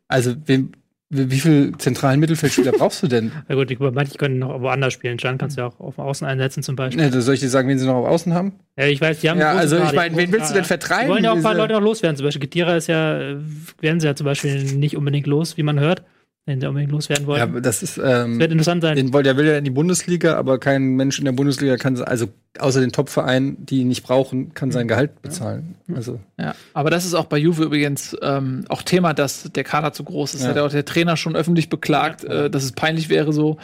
Also, 0.08 0.36
wem, 0.46 0.72
wie 1.12 1.40
viel 1.40 1.74
zentralen 1.78 2.20
Mittelfeldspieler 2.20 2.72
brauchst 2.72 3.02
du 3.02 3.08
denn? 3.08 3.32
Na 3.48 3.56
gut, 3.56 3.70
die, 3.70 3.78
manche 3.78 4.18
können 4.18 4.40
noch 4.40 4.62
woanders 4.62 4.94
spielen. 4.94 5.18
Can 5.18 5.40
kannst 5.40 5.58
du 5.58 5.62
ja 5.62 5.68
auch 5.68 5.80
auf 5.80 5.98
Außen 5.98 6.26
einsetzen 6.28 6.62
zum 6.62 6.76
Beispiel. 6.76 7.10
Ne, 7.10 7.22
soll 7.22 7.34
ich 7.34 7.40
dir 7.40 7.50
sagen, 7.50 7.68
wen 7.68 7.80
sie 7.80 7.88
noch 7.88 7.96
auf 7.96 8.08
Außen 8.08 8.34
haben? 8.34 8.54
Ja, 8.78 8.86
ich 8.86 9.02
weiß, 9.02 9.20
die 9.22 9.30
haben 9.30 9.40
Ja, 9.40 9.54
also 9.54 9.78
ich 9.78 9.94
meine, 9.94 10.16
wen 10.16 10.32
willst 10.32 10.52
du 10.52 10.54
denn 10.54 10.66
vertreiben? 10.66 11.08
Die 11.08 11.12
wollen 11.14 11.24
ja 11.24 11.32
auch 11.32 11.38
ein 11.38 11.44
paar 11.44 11.56
Leute 11.56 11.74
noch 11.74 11.82
loswerden. 11.82 12.16
Zum 12.16 12.26
Beispiel 12.26 12.42
Getira 12.42 12.76
ist 12.76 12.88
ja, 12.88 13.38
werden 13.82 14.00
sie 14.00 14.08
ja 14.08 14.16
zum 14.16 14.26
Beispiel 14.26 14.64
nicht 14.76 14.96
unbedingt 14.96 15.26
los, 15.26 15.58
wie 15.58 15.64
man 15.64 15.80
hört, 15.80 16.04
wenn 16.50 16.60
sie 16.60 16.68
unbedingt 16.68 16.92
loswerden 16.92 17.28
wollen. 17.28 17.54
Ja, 17.54 17.60
das 17.62 17.84
ist, 17.84 18.00
ähm, 18.04 18.40
wird 18.40 18.52
interessant 18.52 18.82
sein. 18.82 18.96
Den, 18.96 19.12
der 19.12 19.38
will 19.38 19.46
ja 19.46 19.58
in 19.58 19.64
die 19.64 19.70
Bundesliga, 19.70 20.36
aber 20.36 20.58
kein 20.58 20.96
Mensch 20.96 21.20
in 21.20 21.26
der 21.26 21.32
Bundesliga 21.32 21.78
kann, 21.78 22.02
also 22.02 22.28
außer 22.58 22.82
den 22.82 22.92
Top-Vereinen, 22.92 23.66
die 23.66 23.82
ihn 23.82 23.88
nicht 23.88 24.02
brauchen, 24.02 24.56
kann 24.56 24.72
sein 24.72 24.88
Gehalt 24.88 25.22
bezahlen. 25.22 25.76
Also, 25.94 26.20
Ja, 26.40 26.56
aber 26.74 26.90
das 26.90 27.06
ist 27.06 27.14
auch 27.14 27.26
bei 27.26 27.38
Juve 27.38 27.64
übrigens 27.64 28.18
ähm, 28.24 28.66
auch 28.68 28.82
Thema, 28.82 29.14
dass 29.14 29.44
der 29.44 29.64
Kader 29.64 29.94
zu 29.94 30.04
groß 30.04 30.34
ist. 30.34 30.42
Ja. 30.42 30.50
Hat 30.50 30.56
ja 30.56 30.66
auch 30.66 30.72
der 30.72 30.86
Trainer 30.86 31.18
schon 31.18 31.36
öffentlich 31.36 31.70
beklagt, 31.70 32.24
äh, 32.24 32.50
dass 32.50 32.64
es 32.64 32.72
peinlich 32.72 33.10
wäre, 33.10 33.32
so, 33.32 33.58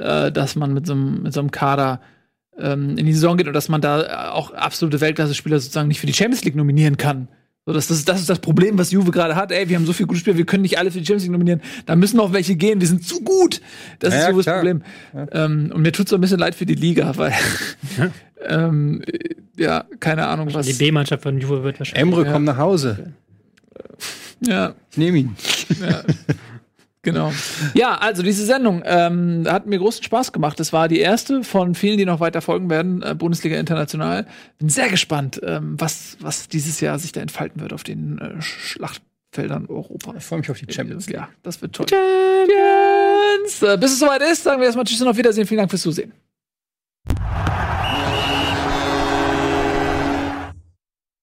äh, 0.00 0.32
dass 0.32 0.56
man 0.56 0.74
mit 0.74 0.84
so 0.84 0.94
einem 0.94 1.22
mit 1.22 1.32
so 1.32 1.38
einem 1.38 1.52
Kader 1.52 2.00
ähm, 2.58 2.98
in 2.98 3.06
die 3.06 3.12
Saison 3.12 3.36
geht 3.36 3.46
und 3.46 3.54
dass 3.54 3.68
man 3.68 3.80
da 3.80 4.32
auch 4.32 4.52
absolute 4.52 5.00
Weltklasse-Spieler 5.00 5.60
sozusagen 5.60 5.86
nicht 5.86 6.00
für 6.00 6.08
die 6.08 6.12
Champions 6.12 6.44
League 6.44 6.56
nominieren 6.56 6.96
kann. 6.96 7.28
So, 7.64 7.72
das, 7.72 7.86
das, 7.86 7.98
ist- 7.98 8.08
das 8.08 8.20
ist 8.20 8.28
das 8.28 8.40
Problem, 8.40 8.76
was 8.76 8.90
Juve 8.90 9.12
gerade 9.12 9.36
hat. 9.36 9.52
Ey, 9.52 9.68
wir 9.68 9.76
haben 9.76 9.86
so 9.86 9.92
viele 9.92 10.08
gute 10.08 10.18
Spieler, 10.18 10.36
wir 10.36 10.44
können 10.46 10.62
nicht 10.62 10.78
alle 10.78 10.90
für 10.90 10.98
die 10.98 11.06
Champions 11.06 11.22
League 11.24 11.32
nominieren. 11.32 11.60
Da 11.86 11.94
müssen 11.94 12.16
noch 12.16 12.32
welche 12.32 12.56
gehen. 12.56 12.80
Wir 12.80 12.88
sind 12.88 13.06
zu 13.06 13.20
gut. 13.22 13.60
Das 14.00 14.12
Ja, 14.12 14.18
ist 14.20 14.24
ja, 14.26 14.30
Juves 14.32 14.44
klar. 14.46 14.56
Problem. 14.56 14.82
Ähm, 15.32 15.70
und 15.72 15.82
mir 15.82 15.92
tut 15.92 16.08
so 16.08 16.16
ein 16.16 16.20
bisschen 16.20 16.40
leid 16.40 16.56
für 16.56 16.66
die 16.66 16.74
Liga, 16.74 17.16
weil 17.16 17.32
ähm, 18.48 19.02
ja, 19.56 19.84
keine 20.00 20.26
Ahnung, 20.26 20.48
was. 20.52 20.66
die 20.66 20.72
B-Mannschaft 20.72 21.22
von 21.22 21.38
Juve 21.38 21.62
wird 21.62 21.78
wahrscheinlich. 21.78 22.02
Emre, 22.02 22.24
Ja. 22.26 22.32
komm 22.32 22.44
nach 22.44 22.56
Hause. 22.56 23.12
Ja, 24.40 24.74
Ich 24.90 24.98
nehme 24.98 25.18
ihn. 25.18 25.36
Genau. 27.02 27.32
Ja, 27.74 27.96
also 27.96 28.22
diese 28.22 28.44
Sendung 28.44 28.82
ähm, 28.84 29.44
hat 29.48 29.66
mir 29.66 29.78
großen 29.78 30.04
Spaß 30.04 30.32
gemacht. 30.32 30.60
Das 30.60 30.72
war 30.72 30.86
die 30.86 31.00
erste 31.00 31.42
von 31.42 31.74
vielen, 31.74 31.98
die 31.98 32.04
noch 32.04 32.20
weiter 32.20 32.40
folgen 32.40 32.70
werden, 32.70 33.02
äh, 33.02 33.16
Bundesliga 33.16 33.58
International. 33.58 34.26
Bin 34.58 34.68
sehr 34.68 34.88
gespannt, 34.88 35.40
ähm, 35.44 35.74
was, 35.78 36.16
was 36.20 36.48
dieses 36.48 36.80
Jahr 36.80 36.98
sich 37.00 37.10
da 37.10 37.20
entfalten 37.20 37.60
wird 37.60 37.72
auf 37.72 37.82
den 37.82 38.18
äh, 38.18 38.40
Schlachtfeldern 38.40 39.66
Europas. 39.66 40.14
Ich 40.16 40.24
freue 40.24 40.38
mich 40.38 40.50
auf 40.50 40.58
die 40.58 40.72
Champions 40.72 41.08
League. 41.08 41.16
Ja, 41.16 41.28
das 41.42 41.60
wird 41.60 41.74
toll. 41.74 41.86
Champions! 41.88 43.62
Äh, 43.62 43.76
bis 43.78 43.92
es 43.92 43.98
soweit 43.98 44.22
ist, 44.22 44.44
sagen 44.44 44.60
wir 44.60 44.66
erstmal 44.66 44.84
Tschüss 44.84 45.02
und 45.02 45.08
auf 45.08 45.16
Wiedersehen. 45.16 45.46
Vielen 45.46 45.58
Dank 45.58 45.70
fürs 45.70 45.82
Zusehen. 45.82 46.12